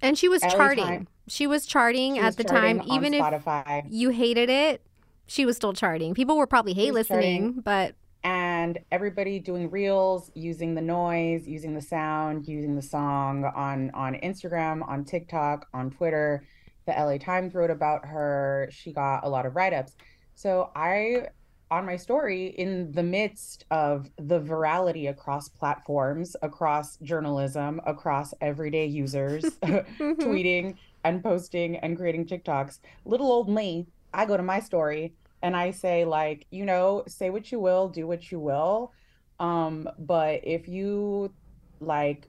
And 0.00 0.16
she 0.16 0.28
was 0.28 0.42
LA 0.44 0.50
charting. 0.50 0.84
Time- 0.84 1.08
She 1.28 1.46
was 1.48 1.66
charting 1.66 2.14
She 2.14 2.20
at 2.20 2.26
was 2.26 2.36
the 2.36 2.44
charting 2.44 2.78
time, 2.78 2.88
even 2.92 3.12
if 3.12 3.84
you 3.90 4.10
hated 4.10 4.48
it. 4.48 4.80
She 5.26 5.44
was 5.44 5.56
still 5.56 5.72
charting. 5.72 6.14
People 6.14 6.36
were 6.36 6.46
probably 6.46 6.72
hate 6.72 6.92
listening, 6.94 7.46
charting. 7.54 7.60
but 7.62 7.94
and 8.22 8.78
everybody 8.92 9.38
doing 9.40 9.68
reels, 9.70 10.30
using 10.34 10.74
the 10.74 10.80
noise, 10.82 11.46
using 11.48 11.74
the 11.74 11.80
sound, 11.82 12.46
using 12.46 12.76
the 12.76 12.82
song 12.82 13.44
on 13.44 13.90
on 13.90 14.14
Instagram, 14.14 14.86
on 14.88 15.04
TikTok, 15.04 15.66
on 15.74 15.90
Twitter. 15.90 16.44
The 16.86 16.92
LA 16.92 17.18
Times 17.18 17.54
wrote 17.54 17.70
about 17.70 18.04
her. 18.06 18.68
She 18.70 18.92
got 18.92 19.24
a 19.24 19.28
lot 19.28 19.46
of 19.46 19.56
write-ups. 19.56 19.96
So 20.36 20.70
I 20.76 21.26
on 21.70 21.84
my 21.84 21.96
story 21.96 22.46
in 22.46 22.92
the 22.92 23.02
midst 23.02 23.64
of 23.70 24.10
the 24.18 24.40
virality 24.40 25.08
across 25.08 25.48
platforms, 25.48 26.36
across 26.42 26.96
journalism, 26.98 27.80
across 27.86 28.32
everyday 28.40 28.86
users 28.86 29.42
tweeting 30.00 30.76
and 31.04 31.22
posting 31.22 31.76
and 31.78 31.96
creating 31.96 32.26
TikToks, 32.26 32.78
little 33.04 33.30
old 33.30 33.48
me, 33.48 33.86
I 34.14 34.26
go 34.26 34.36
to 34.36 34.42
my 34.42 34.60
story 34.60 35.14
and 35.42 35.56
I 35.56 35.72
say 35.72 36.04
like, 36.04 36.46
you 36.50 36.64
know, 36.64 37.02
say 37.08 37.30
what 37.30 37.50
you 37.50 37.58
will, 37.58 37.88
do 37.88 38.06
what 38.06 38.30
you 38.30 38.38
will. 38.38 38.92
Um, 39.38 39.88
but 39.98 40.40
if 40.44 40.68
you 40.68 41.32
like 41.80 42.28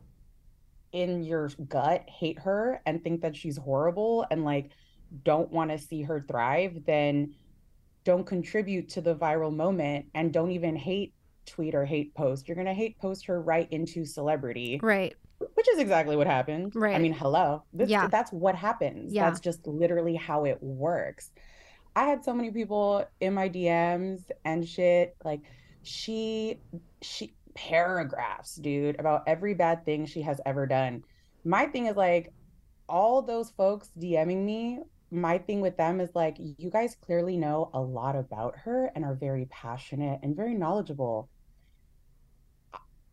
in 0.92 1.24
your 1.24 1.50
gut 1.70 2.10
hate 2.10 2.40
her 2.40 2.82
and 2.86 3.04
think 3.04 3.22
that 3.22 3.36
she's 3.36 3.58
horrible 3.58 4.26
and 4.32 4.44
like 4.44 4.72
don't 5.24 5.52
want 5.52 5.72
to 5.72 5.78
see 5.78 6.02
her 6.02 6.20
thrive, 6.20 6.84
then 6.86 7.34
don't 8.08 8.26
contribute 8.26 8.88
to 8.88 9.02
the 9.02 9.14
viral 9.14 9.54
moment 9.54 10.06
and 10.16 10.32
don't 10.32 10.52
even 10.52 10.78
hate 10.78 11.14
tweet 11.46 11.76
or 11.76 11.84
hate 11.84 12.16
post. 12.16 12.48
You're 12.48 12.56
going 12.56 12.68
to 12.68 12.74
hate 12.74 12.98
post 13.00 13.26
her 13.26 13.42
right 13.42 13.68
into 13.70 14.06
celebrity. 14.06 14.80
right. 14.82 15.14
Which 15.56 15.68
is 15.68 15.78
exactly 15.78 16.16
what 16.16 16.26
happened. 16.26 16.72
Right. 16.74 16.96
I 16.96 17.00
mean, 17.00 17.12
hello. 17.12 17.64
This 17.74 17.90
Yeah. 17.90 18.08
that's 18.08 18.32
what 18.32 18.56
happens. 18.56 19.14
Yeah. 19.14 19.26
That's 19.30 19.42
just 19.42 19.68
literally 19.68 20.16
how 20.16 20.46
it 20.46 20.58
works. 20.64 21.32
I 21.98 22.06
had 22.06 22.24
so 22.24 22.34
many 22.34 22.50
people 22.50 23.06
in 23.20 23.34
my 23.34 23.50
DMs 23.50 24.22
and 24.46 24.66
shit 24.66 25.18
like 25.26 25.42
she 25.84 26.62
she 27.02 27.34
paragraphs, 27.56 28.56
dude, 28.56 29.00
about 29.02 29.24
every 29.28 29.54
bad 29.54 29.84
thing 29.84 30.06
she 30.06 30.22
has 30.22 30.40
ever 30.46 30.66
done. 30.66 31.04
My 31.44 31.66
thing 31.66 31.88
is 31.88 31.98
like 31.98 32.32
all 32.88 33.22
those 33.22 33.50
folks 33.52 33.92
DMing 34.00 34.46
me, 34.46 34.80
my 35.12 35.38
thing 35.38 35.62
with 35.62 35.78
them 35.78 36.00
is 36.00 36.10
like 36.14 36.38
you 36.40 36.70
guys 36.70 36.96
clearly 37.00 37.38
know 37.38 37.70
a 37.74 37.80
lot 37.80 38.16
about 38.16 38.58
her 38.60 38.92
and 38.96 39.06
are 39.06 39.16
very 39.16 39.46
passionate 39.46 40.20
and 40.24 40.36
very 40.36 40.54
knowledgeable. 40.54 41.30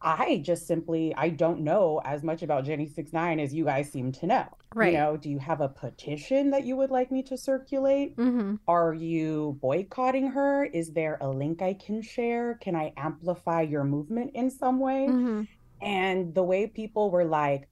I 0.01 0.43
just 0.45 0.67
simply 0.67 1.15
I 1.17 1.31
don't 1.31 1.61
know 1.61 2.01
as 2.05 2.23
much 2.23 2.43
about 2.43 2.65
Jenny 2.65 2.87
Six 2.87 3.13
Nine 3.13 3.41
as 3.41 3.55
you 3.55 3.65
guys 3.65 3.91
seem 3.91 4.13
to 4.13 4.27
know. 4.27 4.47
Right. 4.75 4.93
You 4.93 4.99
know, 4.99 5.17
do 5.17 5.31
you 5.31 5.39
have 5.39 5.63
a 5.63 5.69
petition 5.69 6.51
that 6.51 6.65
you 6.65 6.77
would 6.77 6.91
like 6.91 7.11
me 7.11 7.23
to 7.23 7.39
circulate? 7.39 8.17
Mm-hmm. 8.17 8.57
Are 8.69 8.93
you 8.93 9.59
boycotting 9.63 10.27
her? 10.29 10.65
Is 10.65 10.93
there 10.93 11.17
a 11.23 11.29
link 11.29 11.63
I 11.63 11.73
can 11.75 12.03
share? 12.03 12.59
Can 12.61 12.77
I 12.77 12.93
amplify 12.99 13.63
your 13.63 13.85
movement 13.85 14.33
in 14.35 14.51
some 14.51 14.79
way? 14.79 15.07
Mm-hmm. 15.09 15.43
And 15.81 16.35
the 16.35 16.43
way 16.43 16.67
people 16.67 17.11
were 17.11 17.25
like, 17.25 17.69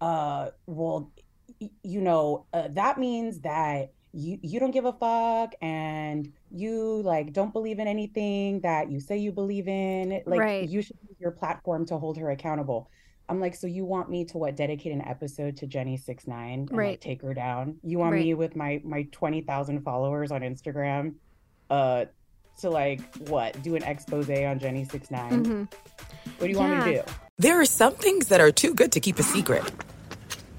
uh, 0.00 0.50
well, 0.66 1.12
you 1.60 2.00
know, 2.00 2.46
uh, 2.52 2.68
that 2.72 2.98
means 2.98 3.40
that 3.40 3.92
you 4.12 4.38
you 4.42 4.60
don't 4.60 4.70
give 4.70 4.84
a 4.84 4.92
fuck 4.92 5.54
and 5.60 6.32
you 6.50 7.02
like 7.02 7.32
don't 7.32 7.52
believe 7.52 7.78
in 7.80 7.88
anything 7.88 8.60
that 8.60 8.90
you 8.90 9.00
say 9.00 9.16
you 9.18 9.32
believe 9.32 9.66
in. 9.66 10.22
Like 10.26 10.40
Right. 10.40 10.68
you 10.68 10.82
should 10.82 10.96
use 11.08 11.16
your 11.18 11.32
platform 11.32 11.84
to 11.86 11.98
hold 11.98 12.18
her 12.18 12.30
accountable. 12.30 12.88
I'm 13.28 13.40
like, 13.40 13.54
so 13.54 13.66
you 13.66 13.84
want 13.84 14.10
me 14.10 14.24
to 14.26 14.38
what 14.38 14.54
dedicate 14.54 14.92
an 14.92 15.00
episode 15.02 15.56
to 15.58 15.66
Jenny 15.66 15.96
Six 15.96 16.26
Nine 16.28 16.60
and 16.60 16.70
like 16.70 16.78
Right. 16.78 17.00
take 17.00 17.22
her 17.22 17.34
down? 17.34 17.78
You 17.82 17.98
want 17.98 18.12
Right. 18.12 18.24
me 18.24 18.34
with 18.34 18.54
my 18.54 18.80
my 18.84 19.08
twenty 19.10 19.40
thousand 19.40 19.80
followers 19.82 20.30
on 20.30 20.42
Instagram, 20.42 21.14
uh, 21.70 22.04
to 22.60 22.70
like 22.70 23.00
what 23.28 23.60
do 23.62 23.74
an 23.74 23.82
expose 23.82 24.30
on 24.30 24.58
Jenny 24.60 24.84
Six 24.84 25.08
Mhm. 25.08 25.72
What 26.38 26.46
do 26.46 26.52
you 26.52 26.58
want 26.58 26.78
me 26.86 26.92
to 26.92 27.02
do? 27.02 27.12
There 27.38 27.60
are 27.60 27.64
some 27.64 27.94
things 27.94 28.28
that 28.28 28.40
are 28.40 28.52
too 28.52 28.74
good 28.74 28.92
to 28.92 29.00
keep 29.00 29.18
a 29.18 29.22
secret. 29.24 29.64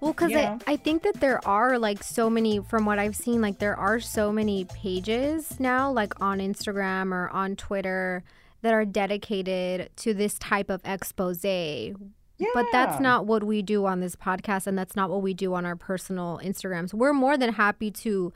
Well, 0.00 0.12
because. 0.12 0.32
I, 0.32 0.58
I 0.66 0.76
think 0.76 1.02
that 1.04 1.20
there 1.20 1.46
are 1.48 1.78
like 1.78 2.02
so 2.02 2.28
many, 2.28 2.60
from 2.60 2.84
what 2.84 2.98
I've 2.98 3.16
seen, 3.16 3.40
like 3.40 3.58
there 3.58 3.76
are 3.76 3.98
so 3.98 4.30
many 4.30 4.66
pages 4.66 5.58
now, 5.58 5.90
like 5.90 6.20
on 6.20 6.38
Instagram 6.38 7.12
or 7.12 7.30
on 7.30 7.56
Twitter, 7.56 8.22
that 8.62 8.74
are 8.74 8.84
dedicated 8.84 9.90
to 9.96 10.12
this 10.12 10.38
type 10.38 10.70
of 10.70 10.80
expose. 10.84 11.44
Yeah. 11.44 12.48
But 12.52 12.66
that's 12.72 13.00
not 13.00 13.26
what 13.26 13.44
we 13.44 13.62
do 13.62 13.86
on 13.86 14.00
this 14.00 14.16
podcast, 14.16 14.66
and 14.66 14.76
that's 14.76 14.96
not 14.96 15.08
what 15.08 15.22
we 15.22 15.32
do 15.32 15.54
on 15.54 15.64
our 15.64 15.76
personal 15.76 16.40
Instagrams. 16.42 16.92
We're 16.92 17.14
more 17.14 17.38
than 17.38 17.54
happy 17.54 17.90
to 17.92 18.32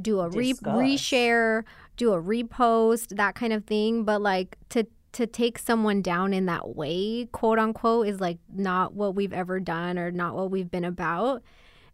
do 0.00 0.20
a 0.20 0.30
re- 0.30 0.52
Discuss. 0.52 0.76
reshare, 0.76 1.64
do 1.96 2.12
a 2.12 2.22
repost, 2.22 3.16
that 3.16 3.34
kind 3.34 3.52
of 3.52 3.64
thing. 3.64 4.04
But 4.04 4.22
like 4.22 4.56
to 4.70 4.86
to 5.16 5.26
take 5.26 5.58
someone 5.58 6.02
down 6.02 6.34
in 6.34 6.44
that 6.46 6.76
way, 6.76 7.26
quote 7.32 7.58
unquote, 7.58 8.06
is 8.06 8.20
like 8.20 8.38
not 8.54 8.92
what 8.92 9.14
we've 9.14 9.32
ever 9.32 9.58
done 9.60 9.98
or 9.98 10.10
not 10.10 10.34
what 10.34 10.50
we've 10.50 10.70
been 10.70 10.84
about. 10.84 11.42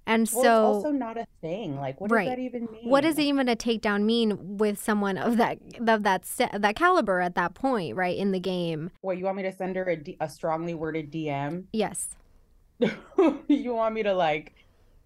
And 0.04 0.28
Well, 0.32 0.42
so 0.42 0.48
it's 0.48 0.84
also 0.84 0.90
not 0.90 1.16
a 1.16 1.26
thing. 1.40 1.78
Like, 1.78 2.00
what 2.00 2.10
right. 2.10 2.24
does 2.24 2.32
that 2.32 2.40
even 2.40 2.68
mean? 2.72 2.90
What 2.90 3.02
does 3.02 3.16
it 3.18 3.22
even 3.22 3.48
a 3.48 3.54
takedown 3.54 4.02
mean 4.02 4.58
with 4.58 4.82
someone 4.82 5.16
of 5.16 5.36
that 5.36 5.58
of 5.86 6.02
that 6.02 6.24
that 6.58 6.74
caliber 6.74 7.20
at 7.20 7.36
that 7.36 7.54
point, 7.54 7.94
right 7.94 8.16
in 8.16 8.32
the 8.32 8.40
game? 8.40 8.90
What 9.02 9.18
you 9.18 9.24
want 9.24 9.36
me 9.36 9.44
to 9.44 9.52
send 9.52 9.76
her 9.76 9.84
a, 9.84 9.94
D- 9.94 10.16
a 10.20 10.28
strongly 10.28 10.74
worded 10.74 11.12
DM? 11.12 11.66
Yes. 11.72 12.16
you 13.46 13.74
want 13.74 13.94
me 13.94 14.02
to 14.02 14.12
like 14.12 14.56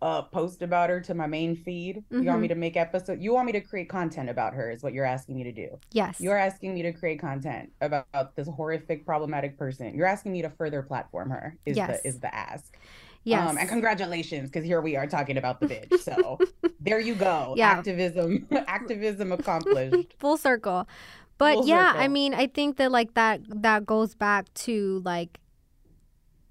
uh 0.03 0.23
post 0.23 0.61
about 0.63 0.91
her 0.91 1.01
to 1.01 1.15
my 1.15 1.27
main 1.27 1.57
feed? 1.57 2.05
You 2.11 2.23
want 2.25 2.41
me 2.41 2.47
Mhm. 2.47 2.51
to 2.51 2.55
make 2.57 2.77
episode? 2.77 3.21
You 3.21 3.33
want 3.33 3.47
me 3.47 3.53
to 3.53 3.61
create 3.61 3.89
content 3.89 4.29
about 4.29 4.53
her? 4.55 4.71
Is 4.71 4.83
what 4.83 4.93
you're 4.93 5.07
asking 5.07 5.37
me 5.37 5.45
to 5.45 5.53
do? 5.53 5.79
Yes. 5.93 6.21
You're 6.21 6.37
asking 6.37 6.75
me 6.75 6.83
to 6.83 6.93
create 6.93 7.19
content 7.19 7.73
about 7.81 8.37
this 8.37 8.47
horrific, 8.49 9.07
problematic 9.07 9.57
person. 9.59 9.95
You're 9.95 10.07
asking 10.07 10.33
me 10.33 10.43
to 10.43 10.51
further 10.51 10.83
platform 10.83 11.31
her. 11.31 11.57
Is 11.65 11.77
Yes. 11.77 12.03
the 12.03 12.09
is 12.09 12.21
the 12.21 12.35
ask? 12.35 12.77
Yes. 13.25 13.49
Um, 13.51 13.59
and 13.59 13.69
congratulations, 13.69 14.51
because 14.51 14.65
here 14.65 14.81
we 14.81 14.95
are 14.97 15.07
talking 15.09 15.37
about 15.37 15.59
the 15.61 15.67
bitch. 15.67 15.99
So 15.99 16.39
there 16.81 17.01
you 17.01 17.15
go. 17.17 17.55
Yeah. 17.57 17.71
Activism, 17.73 18.47
activism 18.69 19.33
accomplished. 19.33 20.15
full 20.19 20.37
circle. 20.37 20.87
But 21.39 21.55
Full 21.55 21.67
yeah, 21.69 21.93
I 21.97 22.07
mean, 22.09 22.35
I 22.35 22.47
think 22.47 22.77
that 22.77 22.93
like 22.93 23.15
that 23.15 23.41
that 23.63 23.85
goes 23.85 24.15
back 24.15 24.53
to 24.67 25.01
like 25.05 25.41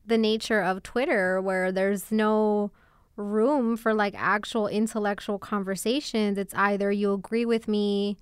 the 0.05 0.17
nature 0.17 0.61
of 0.61 0.83
Twitter 0.83 1.41
where 1.41 1.71
there's 1.71 2.11
no 2.11 2.71
room 3.15 3.77
for 3.77 3.93
like 3.93 4.13
actual 4.17 4.67
intellectual 4.67 5.39
conversations. 5.39 6.37
It's 6.37 6.53
either 6.53 6.91
you 6.91 7.13
agree 7.13 7.45
with 7.45 7.67
me 7.67 8.17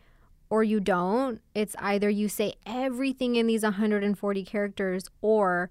or 0.49 0.63
you 0.63 0.79
don't. 0.79 1.41
It's 1.55 1.75
either 1.79 2.09
you 2.09 2.29
say 2.29 2.55
everything 2.65 3.35
in 3.35 3.47
these 3.47 3.63
140 3.63 4.43
characters 4.45 5.09
or 5.21 5.69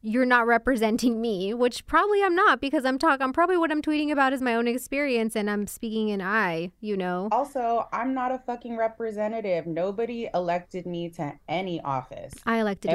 you're 0.00 0.24
not 0.24 0.46
representing 0.46 1.20
me, 1.20 1.52
which 1.54 1.86
probably 1.86 2.22
I'm 2.22 2.34
not 2.34 2.60
because 2.60 2.84
I'm 2.84 2.98
talking 2.98 3.22
I'm 3.22 3.32
probably 3.32 3.56
what 3.56 3.70
I'm 3.70 3.82
tweeting 3.82 4.10
about 4.10 4.32
is 4.32 4.40
my 4.40 4.54
own 4.54 4.68
experience 4.68 5.34
and 5.34 5.50
I'm 5.50 5.66
speaking 5.66 6.08
in 6.08 6.20
I, 6.20 6.72
you 6.80 6.96
know. 6.96 7.28
Also, 7.32 7.88
I'm 7.92 8.14
not 8.14 8.32
a 8.32 8.38
fucking 8.38 8.76
representative. 8.76 9.66
Nobody 9.66 10.28
elected 10.32 10.86
me 10.86 11.10
to 11.10 11.34
any 11.48 11.80
office. 11.80 12.34
I 12.46 12.58
elected 12.58 12.90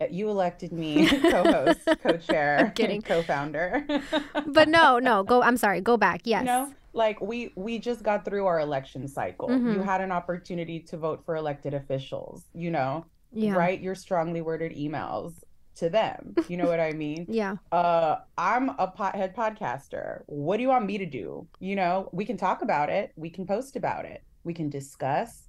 you. 0.00 0.06
uh, 0.06 0.08
You 0.10 0.30
elected 0.30 0.72
me 0.72 1.06
co-host, 1.30 1.80
co-chair, 2.02 2.72
co-founder. 3.04 3.86
but 4.46 4.68
no, 4.68 4.98
no, 4.98 5.22
go. 5.24 5.42
I'm 5.42 5.56
sorry. 5.56 5.80
Go 5.80 5.96
back. 5.96 6.22
Yes. 6.24 6.40
You 6.42 6.46
know, 6.46 6.72
like 6.92 7.20
we 7.20 7.52
we 7.56 7.78
just 7.78 8.02
got 8.02 8.24
through 8.24 8.46
our 8.46 8.60
election 8.60 9.06
cycle. 9.08 9.50
You 9.50 9.80
Mhm. 9.80 9.84
had 9.84 10.00
an 10.00 10.12
opportunity 10.12 10.80
to 10.80 10.96
vote 10.96 11.24
for 11.24 11.36
elected 11.36 11.74
officials. 11.74 12.44
You 12.54 12.70
know, 12.70 13.04
Yeah. 13.32 13.54
write 13.54 13.80
your 13.80 13.94
strongly 13.94 14.40
worded 14.40 14.72
emails 14.76 15.34
to 15.76 15.88
them. 15.88 16.34
You 16.48 16.56
know 16.56 16.66
what 16.66 16.80
I 16.80 16.92
mean? 17.04 17.26
Yeah. 17.28 17.56
Uh, 17.70 18.16
I'm 18.36 18.70
a 18.70 18.88
pothead 18.98 19.34
podcaster. 19.34 20.22
What 20.26 20.56
do 20.56 20.62
you 20.62 20.68
want 20.68 20.86
me 20.86 20.98
to 20.98 21.06
do? 21.06 21.46
You 21.60 21.76
know, 21.76 22.08
we 22.12 22.24
can 22.24 22.36
talk 22.36 22.62
about 22.62 22.90
it. 22.90 23.12
We 23.16 23.30
can 23.30 23.46
post 23.46 23.76
about 23.76 24.04
it. 24.04 24.22
We 24.44 24.54
can 24.54 24.70
discuss. 24.70 25.44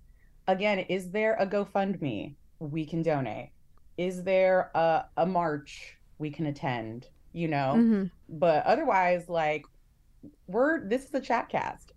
Again, 0.47 0.79
is 0.79 1.11
there 1.11 1.35
a 1.39 1.47
GoFundMe? 1.47 2.35
We 2.59 2.85
can 2.85 3.01
donate. 3.01 3.51
Is 3.99 4.23
there 4.23 4.71
a, 4.73 5.05
a 5.17 5.25
march 5.25 5.97
we 6.19 6.29
can 6.31 6.45
attend? 6.45 7.07
You 7.33 7.49
know, 7.49 7.73
Mhm. 7.77 8.11
but 8.29 8.65
otherwise, 8.65 9.27
like, 9.29 9.65
we're 10.47 10.79
this 10.87 11.05
is 11.05 11.13
a 11.13 11.19
chat 11.21 11.49
cast. 11.49 11.91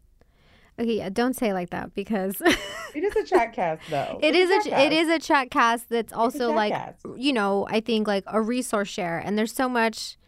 Okay. 0.78 0.96
Yeah. 0.98 1.10
Don't 1.10 1.34
say 1.34 1.50
it 1.50 1.54
like 1.54 1.70
that 1.70 1.94
because 1.94 2.40
It 2.94 3.04
is 3.04 3.14
a 3.16 3.24
chat 3.24 3.52
cast, 3.52 3.82
though. 3.88 4.18
it 4.22 4.34
It's 4.34 4.50
is 4.50 4.66
a 4.66 4.70
chat 4.70 4.92
it 4.92 5.06
cast. 5.06 5.22
a 5.22 5.26
chat 5.26 5.50
cast 5.50 5.88
that's 5.90 6.12
also 6.12 6.52
like 6.52 6.72
cast. 6.72 7.06
you 7.16 7.32
know 7.32 7.66
I 7.70 7.80
think 7.80 8.06
like 8.08 8.24
a 8.26 8.40
resource 8.42 8.88
share 8.88 9.18
and 9.18 9.38
there's 9.38 9.52
so 9.54 9.68
much 9.68 10.18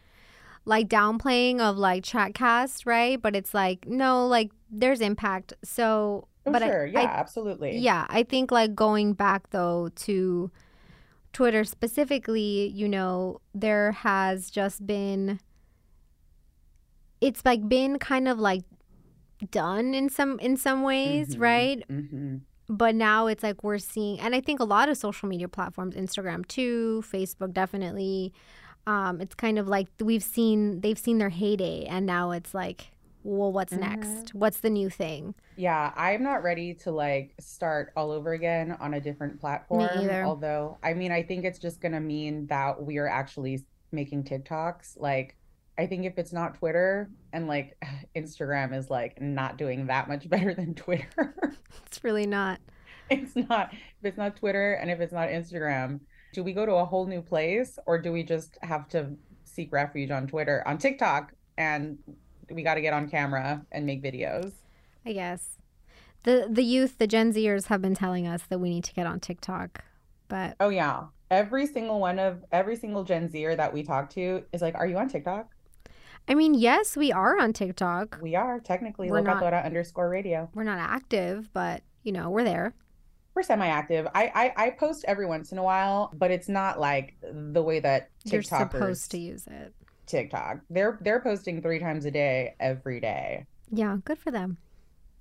like 0.65 0.89
downplaying 0.89 1.61
of 1.61 1.77
like 1.77 2.05
chat 2.05 2.35
cast 2.35 2.87
right 2.87 3.21
but 3.21 3.35
it's 3.37 3.53
like 3.53 3.87
no 3.87 4.27
like 4.27 4.51
there's 4.71 5.01
impact 5.01 5.53
so 5.63 6.29
Oh, 6.47 6.53
but 6.53 6.63
I- 6.63 6.85
yeah, 6.87 7.01
I, 7.01 7.05
absolutely. 7.05 7.79
Yeah, 7.79 8.05
I 8.11 8.23
think 8.23 8.51
like 8.53 8.75
going 8.75 9.15
back 9.15 9.49
though 9.51 9.89
to 10.07 10.51
Twitter 11.35 11.65
specifically, 11.65 12.69
you 12.69 12.89
know, 12.89 13.41
there 13.55 13.93
has 13.93 14.51
just 14.51 14.87
been 14.87 15.39
it's 17.21 17.45
like 17.45 17.69
been 17.69 17.99
kind 17.99 18.29
of 18.29 18.39
like 18.39 18.63
done 19.51 19.95
in 19.95 20.09
some 20.09 20.39
in 20.41 20.57
some 20.57 20.83
ways, 20.83 21.37
Mhm, 21.37 21.41
right? 21.41 21.85
mhm. 21.89 22.41
But 22.69 22.95
now 22.95 23.27
it's 23.27 23.43
like 23.43 23.63
we're 23.63 23.79
seeing 23.79 24.19
and 24.21 24.35
I 24.35 24.41
think 24.41 24.61
a 24.61 24.65
lot 24.65 24.89
of 24.89 24.97
social 24.97 25.29
media 25.29 25.49
platforms, 25.49 25.95
Instagram 25.97 26.47
too, 26.47 27.03
Facebook 27.07 27.53
definitely 27.53 28.33
um 28.87 29.21
it's 29.21 29.35
kind 29.35 29.59
of 29.59 29.67
like 29.67 29.89
we've 30.01 30.23
seen 30.23 30.81
they've 30.81 30.99
seen 30.99 31.19
their 31.19 31.31
heyday 31.31 31.85
and 31.87 32.05
now 32.07 32.31
it's 32.33 32.53
like 32.55 32.91
well 33.25 33.51
what's 33.53 33.73
Mm-hmm. 33.73 33.83
next? 34.03 34.35
What's 34.35 34.61
the 34.61 34.71
new 34.71 34.89
thing? 34.89 35.35
Yeah, 35.57 35.93
I'm 35.97 36.23
not 36.23 36.43
ready 36.45 36.75
to 36.75 36.91
like 36.93 37.35
start 37.41 37.93
all 37.97 38.11
over 38.13 38.33
again 38.33 38.77
on 38.81 38.95
a 38.95 39.01
different 39.01 39.41
platform. 39.41 39.81
Me 39.99 40.05
either. 40.05 40.23
Although, 40.25 40.79
I 40.83 40.95
mean, 40.95 41.11
I 41.11 41.23
think 41.23 41.45
it's 41.45 41.59
just 41.59 41.81
gonna 41.81 42.01
mean 42.01 42.47
that 42.47 42.81
we 42.83 42.99
are 42.99 43.09
actually 43.09 43.65
making 43.91 44.25
TikToks. 44.25 45.01
Like, 45.01 45.37
I 45.79 45.87
think 45.87 46.05
if 46.05 46.19
it's 46.19 46.33
not 46.33 46.55
Twitter 46.59 47.11
and 47.33 47.49
like 47.49 47.77
Instagram 48.17 48.75
is 48.77 48.91
like 48.91 49.21
not 49.21 49.59
doing 49.59 49.87
that 49.87 50.07
much 50.09 50.29
better 50.35 50.55
than 50.55 50.75
Twitter, 50.75 51.35
It's 51.87 52.05
really 52.05 52.27
not. 52.27 52.61
it's 53.11 53.35
not. 53.35 53.73
If 53.73 54.05
it's 54.05 54.19
not 54.19 54.37
Twitter 54.37 54.75
and 54.75 54.91
if 54.91 55.01
it's 55.01 55.13
not 55.13 55.29
Instagram, 55.29 56.01
do 56.33 56.43
we 56.45 56.53
go 56.53 56.65
to 56.67 56.73
a 56.75 56.85
whole 56.85 57.07
new 57.07 57.23
place 57.23 57.79
or 57.87 57.99
do 57.99 58.13
we 58.13 58.23
just 58.23 58.59
have 58.63 58.89
to 58.91 59.15
seek 59.45 59.73
refuge 59.73 60.11
on 60.11 60.27
Twitter, 60.27 60.63
on 60.67 60.79
TikTok, 60.79 61.33
and 61.57 61.99
we 62.51 62.63
got 62.63 62.75
to 62.75 62.81
get 62.81 62.93
on 62.93 63.09
camera 63.09 63.65
and 63.73 63.87
make 63.87 64.03
videos? 64.03 64.53
I 65.07 65.13
guess. 65.13 65.59
The 66.25 66.47
the 66.51 66.65
youth, 66.65 66.99
the 66.99 67.07
Gen 67.07 67.33
Zers 67.33 67.67
have 67.67 67.83
been 67.83 67.95
telling 67.95 68.27
us 68.27 68.43
that 68.49 68.59
we 68.59 68.71
need 68.71 68.85
to 68.85 68.95
get 68.95 69.07
on 69.07 69.21
TikTok. 69.21 69.85
But 70.29 70.57
Oh 70.61 70.71
yeah. 70.71 71.05
Every 71.31 71.67
single 71.67 72.01
one 72.01 72.19
of 72.19 72.45
every 72.53 72.77
single 72.77 73.05
Gen 73.05 73.29
Zer 73.31 73.57
that 73.57 73.73
we 73.73 73.83
talk 73.83 74.11
to 74.11 74.45
is 74.53 74.63
like, 74.63 74.75
"Are 74.75 74.87
you 74.87 74.97
on 74.99 75.09
TikTok?" 75.09 75.49
I 76.27 76.35
mean, 76.35 76.55
yes, 76.55 76.97
we 76.97 77.13
are 77.13 77.39
on 77.39 77.53
TikTok. 77.53 78.19
We 78.23 78.35
are 78.35 78.59
technically 78.61 79.11
We're 79.11 79.21
not- 79.21 79.43
underscore 79.53 80.09
radio. 80.09 80.49
We're 80.55 80.65
not 80.65 80.79
active, 80.79 81.51
but 81.53 81.83
you 82.03 82.13
know, 82.13 82.31
we're 82.31 82.45
there. 82.45 82.75
We're 83.35 83.43
semi-active. 83.43 84.07
I, 84.15 84.53
I 84.57 84.67
I 84.67 84.71
post 84.71 85.05
every 85.09 85.27
once 85.27 85.51
in 85.51 85.59
a 85.59 85.63
while, 85.63 86.13
but 86.15 86.31
it's 86.31 86.49
not 86.49 86.79
like 86.79 87.17
the 87.23 87.63
way 87.63 87.81
that 87.81 88.11
You're 88.25 88.43
supposed 88.43 89.11
to 89.11 89.19
use 89.19 89.47
it. 89.49 89.75
TikTok. 90.07 90.59
They're 90.71 90.99
they're 91.03 91.21
posting 91.21 91.63
three 91.63 91.79
times 91.79 92.05
a 92.05 92.11
day 92.11 92.55
every 92.61 93.01
day. 93.01 93.47
Yeah, 93.71 93.97
good 94.05 94.19
for 94.19 94.31
them. 94.31 94.57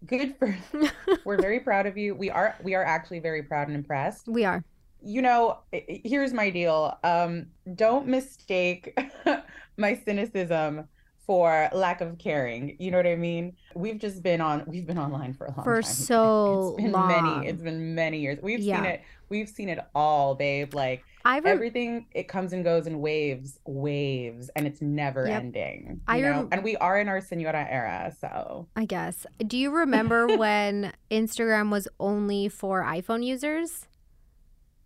Good 0.05 0.35
for. 0.37 0.55
We're 1.25 1.41
very 1.41 1.59
proud 1.61 1.85
of 1.85 1.97
you. 1.97 2.13
We 2.15 2.29
are 2.29 2.55
we 2.63 2.75
are 2.75 2.83
actually 2.83 3.19
very 3.19 3.43
proud 3.43 3.67
and 3.67 3.75
impressed. 3.77 4.27
We 4.27 4.43
are. 4.45 4.63
you 5.01 5.21
know, 5.21 5.59
here's 5.71 6.33
my 6.33 6.49
deal. 6.49 6.97
Um, 7.03 7.47
don't 7.75 8.07
mistake 8.07 8.97
my 9.77 9.99
cynicism 10.05 10.87
for 11.25 11.69
lack 11.73 12.01
of 12.01 12.17
caring. 12.17 12.75
You 12.79 12.91
know 12.91 12.97
what 12.97 13.07
I 13.07 13.15
mean? 13.15 13.55
We've 13.75 13.97
just 13.97 14.21
been 14.21 14.41
on 14.41 14.63
we've 14.67 14.85
been 14.85 14.99
online 14.99 15.33
for 15.33 15.45
a 15.45 15.53
long 15.55 15.63
For 15.63 15.81
time. 15.81 15.91
so 15.91 16.73
it's 16.77 16.83
been 16.83 16.91
long. 16.91 17.07
many 17.07 17.47
it's 17.47 17.61
been 17.61 17.95
many 17.95 18.19
years. 18.19 18.39
We've 18.41 18.59
Yeah. 18.59 18.75
seen 18.77 18.85
it 18.85 19.01
we've 19.29 19.47
seen 19.49 19.69
it 19.69 19.79
all, 19.95 20.35
babe. 20.35 20.73
Like 20.73 21.03
I 21.25 21.39
rem- 21.39 21.47
everything 21.55 22.05
it 22.11 22.27
comes 22.27 22.51
and 22.51 22.63
goes 22.65 22.85
in 22.85 22.99
waves, 22.99 23.59
waves, 23.65 24.49
and 24.55 24.67
it's 24.67 24.81
never 24.81 25.25
Yep. 25.25 25.41
ending. 25.41 26.01
I 26.07 26.17
You 26.17 26.23
know? 26.23 26.29
rem- 26.31 26.49
and 26.51 26.63
we 26.63 26.75
are 26.77 26.99
in 26.99 27.07
our 27.07 27.21
senora 27.21 27.65
era, 27.69 28.13
so 28.19 28.67
I 28.75 28.85
guess. 28.85 29.25
Do 29.45 29.57
you 29.57 29.71
remember 29.71 30.27
when 30.37 30.91
Instagram 31.09 31.71
was 31.71 31.87
only 31.99 32.49
for 32.49 32.83
iPhone 32.83 33.23
users? 33.25 33.87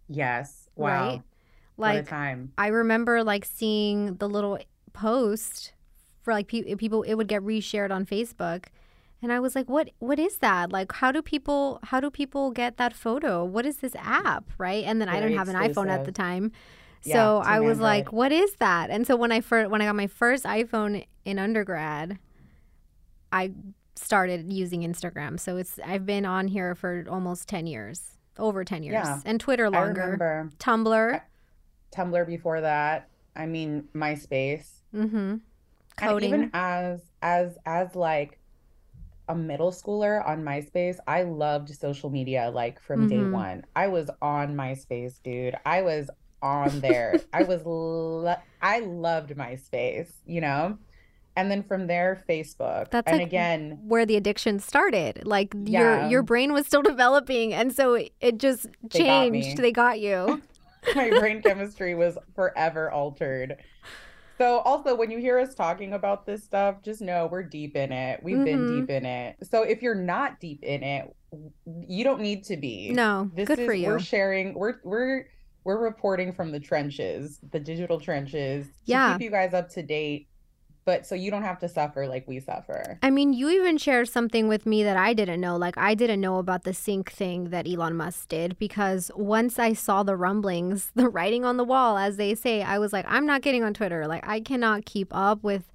yes. 0.08 0.70
Wow. 0.76 0.88
Right? 1.10 1.22
Like 1.78 2.08
time. 2.08 2.54
I 2.58 2.68
remember 2.68 3.24
like 3.24 3.46
seeing 3.46 4.16
the 4.16 4.30
little 4.30 4.58
post 4.94 5.74
for 6.22 6.34
like 6.34 6.48
pe- 6.48 6.76
people 6.76 7.04
it 7.04 7.16
would 7.16 7.28
get 7.28 7.42
reshared 7.44 7.92
on 7.92 8.06
Facebook 8.06 8.66
And 9.22 9.34
I 9.34 9.39
was 9.39 9.55
like, 9.55 9.68
"What? 9.68 9.89
What 9.99 10.20
is 10.20 10.38
that? 10.38 10.72
Like, 10.72 10.91
how 10.93 11.11
do 11.11 11.22
people? 11.22 11.80
How 11.84 11.99
do 11.99 12.11
people 12.11 12.51
get 12.51 12.78
that 12.78 12.93
photo? 12.93 13.43
What 13.43 13.65
is 13.65 13.78
this 13.78 13.95
app, 13.97 14.45
right?" 14.57 14.84
And 14.86 15.01
then 15.01 15.09
I 15.09 15.20
didn't 15.20 15.38
have 15.38 15.49
an 15.49 15.55
iPhone 15.55 15.89
at 15.89 16.05
the 16.05 16.11
time, 16.11 16.51
so 17.01 17.41
Team 17.41 17.51
I 17.51 17.59
was 17.59 17.80
like, 17.80 18.11
"What 18.13 18.32
is 18.32 18.53
that?" 18.55 18.89
And 18.91 19.07
so 19.07 19.15
when 19.15 19.32
I 19.32 19.41
first 19.41 19.72
when 19.72 19.82
I 19.82 19.86
got 19.86 19.95
my 19.95 20.07
first 20.07 20.43
iPhone 20.45 21.05
in 21.26 21.39
undergrad, 21.39 22.20
I 23.32 23.53
started 23.95 24.53
using 24.53 24.82
Instagram. 24.82 25.39
So 25.39 25.57
it's 25.57 25.80
I've 25.84 26.05
been 26.05 26.26
on 26.26 26.47
here 26.47 26.76
for 26.76 27.03
almost 27.09 27.49
ten 27.49 27.65
years, 27.65 28.18
over 28.38 28.63
ten 28.63 28.84
years, 28.84 28.93
Yeah. 28.93 29.22
and 29.26 29.39
Twitter 29.39 29.65
I 29.65 29.70
longer. 29.70 30.01
remember. 30.01 30.51
Tumblr. 30.59 31.22
Tumblr 31.91 32.28
before 32.28 32.61
that. 32.61 33.09
I 33.36 33.45
mean, 33.47 33.88
MySpace. 33.95 34.82
Mm-hmm. 34.93 35.15
And 35.18 35.41
Coding. 35.95 36.30
even 36.30 36.49
as 36.53 37.01
as 37.24 37.57
as 37.65 37.95
like 37.95 38.38
a 39.28 39.36
middle 39.36 39.71
schooler 39.71 40.25
on 40.28 40.43
MySpace, 40.43 40.97
I 41.07 41.23
loved 41.23 41.69
social 41.75 42.09
media 42.09 42.49
like 42.53 42.80
from 42.82 43.07
day 43.07 43.17
Mhm. 43.17 43.32
one. 43.32 43.65
I 43.75 43.88
was 43.88 44.09
on 44.21 44.55
MySpace, 44.55 45.21
dude. 45.21 45.55
I 45.65 45.82
was 45.82 46.09
on 46.41 46.80
there. 46.82 47.15
I 47.34 47.43
was 47.43 47.65
lo- 47.65 48.36
I 48.61 48.80
loved 48.80 49.32
MySpace, 49.36 50.11
you 50.25 50.41
know? 50.41 50.78
And 51.36 51.51
then 51.51 51.61
from 51.61 51.86
there, 51.88 52.23
Facebook. 52.28 52.89
That's 52.89 53.07
and 53.07 53.17
like 53.19 53.28
again, 53.28 53.80
where 53.88 54.05
the 54.07 54.15
addiction 54.15 54.59
started. 54.59 55.25
Like 55.28 55.53
your 55.53 55.97
Yeah. 55.97 56.09
your 56.09 56.23
brain 56.23 56.51
was 56.53 56.65
still 56.65 56.82
developing, 56.93 57.53
and 57.53 57.71
so 57.73 57.93
it, 57.95 58.11
it 58.21 58.38
just 58.39 58.63
They 58.91 58.99
got 58.99 59.05
changed. 59.05 59.57
They 59.57 59.71
got 59.71 59.99
you. 59.99 60.41
my 60.95 61.09
brain 61.09 61.41
chemistry 61.43 61.93
was 61.95 62.17
forever 62.34 62.89
altered. 62.91 63.57
So 64.38 64.60
also 64.60 64.96
when 64.96 65.10
you 65.10 65.18
hear 65.18 65.40
us 65.40 65.56
talking 65.56 65.94
about 65.94 66.26
this 66.26 66.44
stuff, 66.44 66.82
just 66.84 67.02
know 67.02 67.28
we're 67.32 67.44
deep 67.44 67.76
in 67.76 67.92
it. 67.92 68.22
We've 68.22 68.44
been 68.44 68.66
Mhm. 68.68 68.80
deep 68.82 68.90
in 68.90 69.06
it. 69.06 69.36
So 69.44 69.64
if 69.64 69.82
you're 69.82 69.96
not 69.96 70.40
deep 70.40 70.64
in 70.64 70.84
it, 70.84 71.16
you 71.88 72.04
don't 72.04 72.22
need 72.22 72.44
to 72.46 72.58
be. 72.58 72.92
No, 72.92 73.30
This 73.34 73.48
good 73.48 73.60
is 73.60 73.66
for 73.66 73.74
you. 73.74 73.88
we're 73.88 74.00
sharing 74.00 74.54
we're 74.54 74.76
we're 74.84 75.26
we're 75.64 75.82
reporting 75.84 76.32
from 76.32 76.52
the 76.52 76.60
trenches, 76.62 77.40
the 77.52 77.60
digital 77.60 78.00
trenches 78.00 78.68
to 78.68 78.72
Yeah. 78.86 79.14
keep 79.14 79.24
you 79.24 79.32
guys 79.32 79.54
up 79.54 79.70
to 79.72 79.84
date, 79.84 80.28
but 80.88 81.06
so 81.06 81.16
you 81.16 81.30
don't 81.30 81.44
have 81.44 81.60
to 81.60 81.68
suffer 81.68 82.08
like 82.08 82.26
we 82.30 82.40
suffer. 82.40 82.98
I 83.04 83.10
mean, 83.10 83.34
you 83.34 83.50
even 83.50 83.78
shared 83.78 84.08
something 84.08 84.48
with 84.48 84.66
me 84.66 84.84
that 84.84 84.96
I 84.96 85.14
didn't 85.14 85.42
know. 85.42 85.58
Like, 85.58 85.78
I 85.78 85.94
didn't 85.96 86.22
know 86.22 86.38
about 86.38 86.64
the 86.64 86.74
sync 86.74 87.12
thing 87.12 87.50
that 87.50 87.68
Elon 87.68 87.98
Musk 87.98 88.30
did 88.30 88.58
because 88.58 89.12
once 89.14 89.60
I 89.60 89.74
saw 89.74 90.04
the 90.04 90.16
rumblings, 90.16 90.92
the 90.96 91.10
writing 91.10 91.44
on 91.44 91.58
the 91.58 91.66
wall, 91.66 91.98
as 91.98 92.16
they 92.16 92.34
say, 92.36 92.64
I 92.64 92.80
was 92.80 92.94
like, 92.94 93.04
I'm 93.10 93.26
not 93.26 93.42
getting 93.42 93.66
on 93.66 93.74
Twitter. 93.74 94.08
Like, 94.08 94.26
I 94.26 94.40
cannot 94.40 94.86
keep 94.86 95.10
up 95.14 95.44
with 95.44 95.66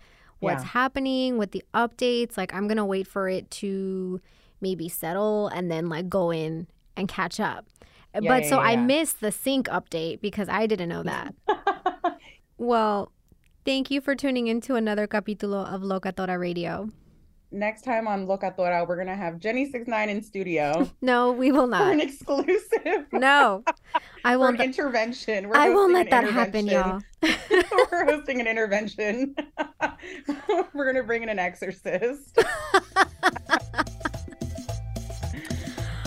what's 0.40 0.62
Yeah. 0.62 0.68
happening, 0.70 1.36
with 1.36 1.50
the 1.50 1.62
updates. 1.74 2.38
Like, 2.38 2.54
I'm 2.54 2.66
going 2.66 2.78
to 2.78 2.84
wait 2.86 3.06
for 3.06 3.28
it 3.28 3.50
to 3.60 4.18
maybe 4.62 4.88
settle 4.88 5.48
and 5.48 5.70
then, 5.70 5.90
like, 5.90 6.08
go 6.08 6.30
in 6.30 6.68
and 6.96 7.06
catch 7.06 7.38
up. 7.38 7.66
Yeah, 8.14 8.20
but 8.28 8.44
yeah, 8.44 8.48
so 8.48 8.58
I 8.60 8.76
missed 8.76 9.20
the 9.20 9.30
sync 9.30 9.68
update 9.68 10.22
because 10.22 10.48
I 10.48 10.66
didn't 10.66 10.88
know 10.88 11.02
that. 11.02 11.34
well, 12.56 13.12
thank 13.64 13.90
you 13.90 14.00
for 14.00 14.14
tuning 14.14 14.46
into 14.48 14.74
another 14.74 15.06
capítulo 15.06 15.66
of 15.72 15.82
Locatora 15.82 16.38
Radio. 16.38 16.88
Next 17.54 17.82
time 17.82 18.08
on 18.08 18.26
Locatora, 18.26 18.88
we're 18.88 18.96
gonna 18.96 19.14
have 19.16 19.38
Jenny 19.38 19.70
Six 19.70 19.86
Nine 19.86 20.08
in 20.08 20.22
studio 20.22 20.90
No, 21.02 21.32
we 21.32 21.52
will 21.52 21.64
for 21.66 21.70
not. 21.70 21.92
an 21.92 22.00
exclusive. 22.00 23.06
No, 23.12 23.62
I 24.24 24.36
won't. 24.38 24.58
an 24.58 24.64
intervention. 24.66 25.48
We're 25.48 25.56
I 25.56 25.68
won't 25.68 25.92
let 25.92 26.08
that 26.10 26.24
happen, 26.24 26.66
y'all. 26.66 27.00
We're 27.22 28.06
hosting 28.06 28.40
an 28.40 28.46
intervention. 28.46 29.34
We're 30.72 30.86
gonna 30.86 31.02
bring 31.04 31.22
in 31.22 31.28
an 31.28 31.38
exorcist. 31.38 32.38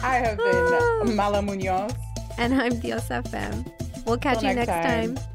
I 0.02 0.16
have 0.18 0.38
been 0.38 1.16
Mala 1.16 1.42
Munoz. 1.44 1.92
And 2.40 2.54
I'm 2.60 2.74
Diosa 2.74 3.26
Femme. 3.28 3.66
We'll 4.06 4.18
catch 4.18 4.40
Till 4.40 4.50
you 4.50 4.56
next 4.56 4.68
next 4.68 4.86
time. 4.88 5.16
time. 5.16 5.26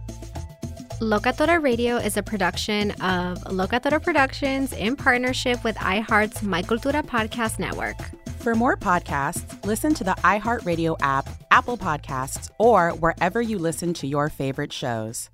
Locatora 1.00 1.62
Radio 1.62 1.96
is 1.96 2.18
a 2.18 2.22
production 2.22 2.90
of 3.00 3.38
Locatora 3.44 4.02
Productions 4.02 4.74
in 4.74 4.96
partnership 4.96 5.64
with 5.64 5.74
iHeart's 5.76 6.42
My 6.42 6.60
Cultura 6.60 7.02
Podcast 7.02 7.58
Network. 7.58 7.96
For 8.40 8.54
more 8.54 8.76
podcasts, 8.76 9.64
listen 9.64 9.94
to 9.94 10.04
the 10.04 10.14
iHeartRadio 10.18 10.96
app, 11.00 11.26
Apple 11.50 11.78
Podcasts, 11.78 12.50
or 12.58 12.90
wherever 12.90 13.40
you 13.40 13.58
listen 13.58 13.94
to 13.94 14.06
your 14.06 14.28
favorite 14.28 14.74
shows. 14.74 15.30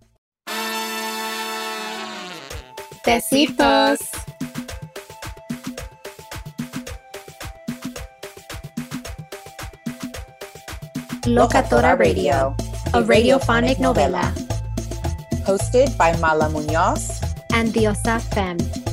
Besitos. 3.05 3.99
Locatora 11.25 11.99
Radio, 11.99 12.55
a 12.95 13.03
radiophonic 13.03 13.81
novela. 13.81 14.46
Hosted 15.47 15.97
by 15.97 16.11
Mala 16.19 16.51
Munoz 16.51 17.23
And 17.55 17.73
the 17.73 17.87
Femme. 18.35 18.59
Take 18.59 18.86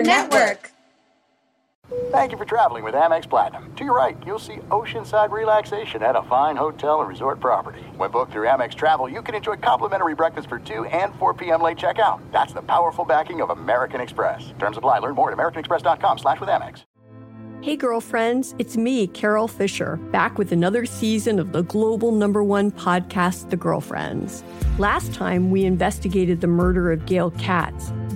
your 0.00 0.06
network. 0.06 0.70
Thank 2.12 2.30
you 2.30 2.38
for 2.38 2.44
traveling 2.44 2.84
with 2.84 2.94
Amex 2.94 3.28
Platinum. 3.28 3.74
To 3.74 3.84
your 3.84 3.96
right, 3.96 4.16
you'll 4.24 4.38
see 4.38 4.56
oceanside 4.70 5.30
relaxation 5.30 6.02
at 6.02 6.14
a 6.14 6.22
fine 6.22 6.56
hotel 6.56 7.00
and 7.00 7.08
resort 7.08 7.40
property. 7.40 7.80
When 7.96 8.10
booked 8.10 8.32
through 8.32 8.46
Amex 8.46 8.74
Travel, 8.74 9.08
you 9.08 9.22
can 9.22 9.34
enjoy 9.34 9.56
complimentary 9.56 10.14
breakfast 10.14 10.48
for 10.48 10.60
2 10.60 10.84
and 10.86 11.14
4 11.16 11.34
p.m. 11.34 11.62
late 11.62 11.78
checkout. 11.78 12.20
That's 12.30 12.52
the 12.52 12.62
powerful 12.62 13.04
backing 13.04 13.40
of 13.40 13.50
American 13.50 14.00
Express. 14.00 14.52
Terms 14.58 14.76
apply. 14.76 15.00
Learn 15.00 15.14
more 15.14 15.32
at 15.32 15.36
americanexpress.com 15.36 16.18
slash 16.18 16.40
with 16.40 16.48
Amex. 16.48 16.84
Hey, 17.62 17.76
girlfriends, 17.76 18.54
it's 18.58 18.78
me, 18.78 19.06
Carol 19.06 19.46
Fisher, 19.46 19.96
back 20.12 20.38
with 20.38 20.50
another 20.50 20.86
season 20.86 21.38
of 21.38 21.52
the 21.52 21.62
global 21.62 22.10
number 22.10 22.42
one 22.42 22.70
podcast, 22.70 23.50
The 23.50 23.56
Girlfriends. 23.56 24.42
Last 24.78 25.12
time, 25.12 25.50
we 25.50 25.64
investigated 25.66 26.40
the 26.40 26.46
murder 26.46 26.90
of 26.90 27.04
Gail 27.04 27.32
Katz. 27.32 27.92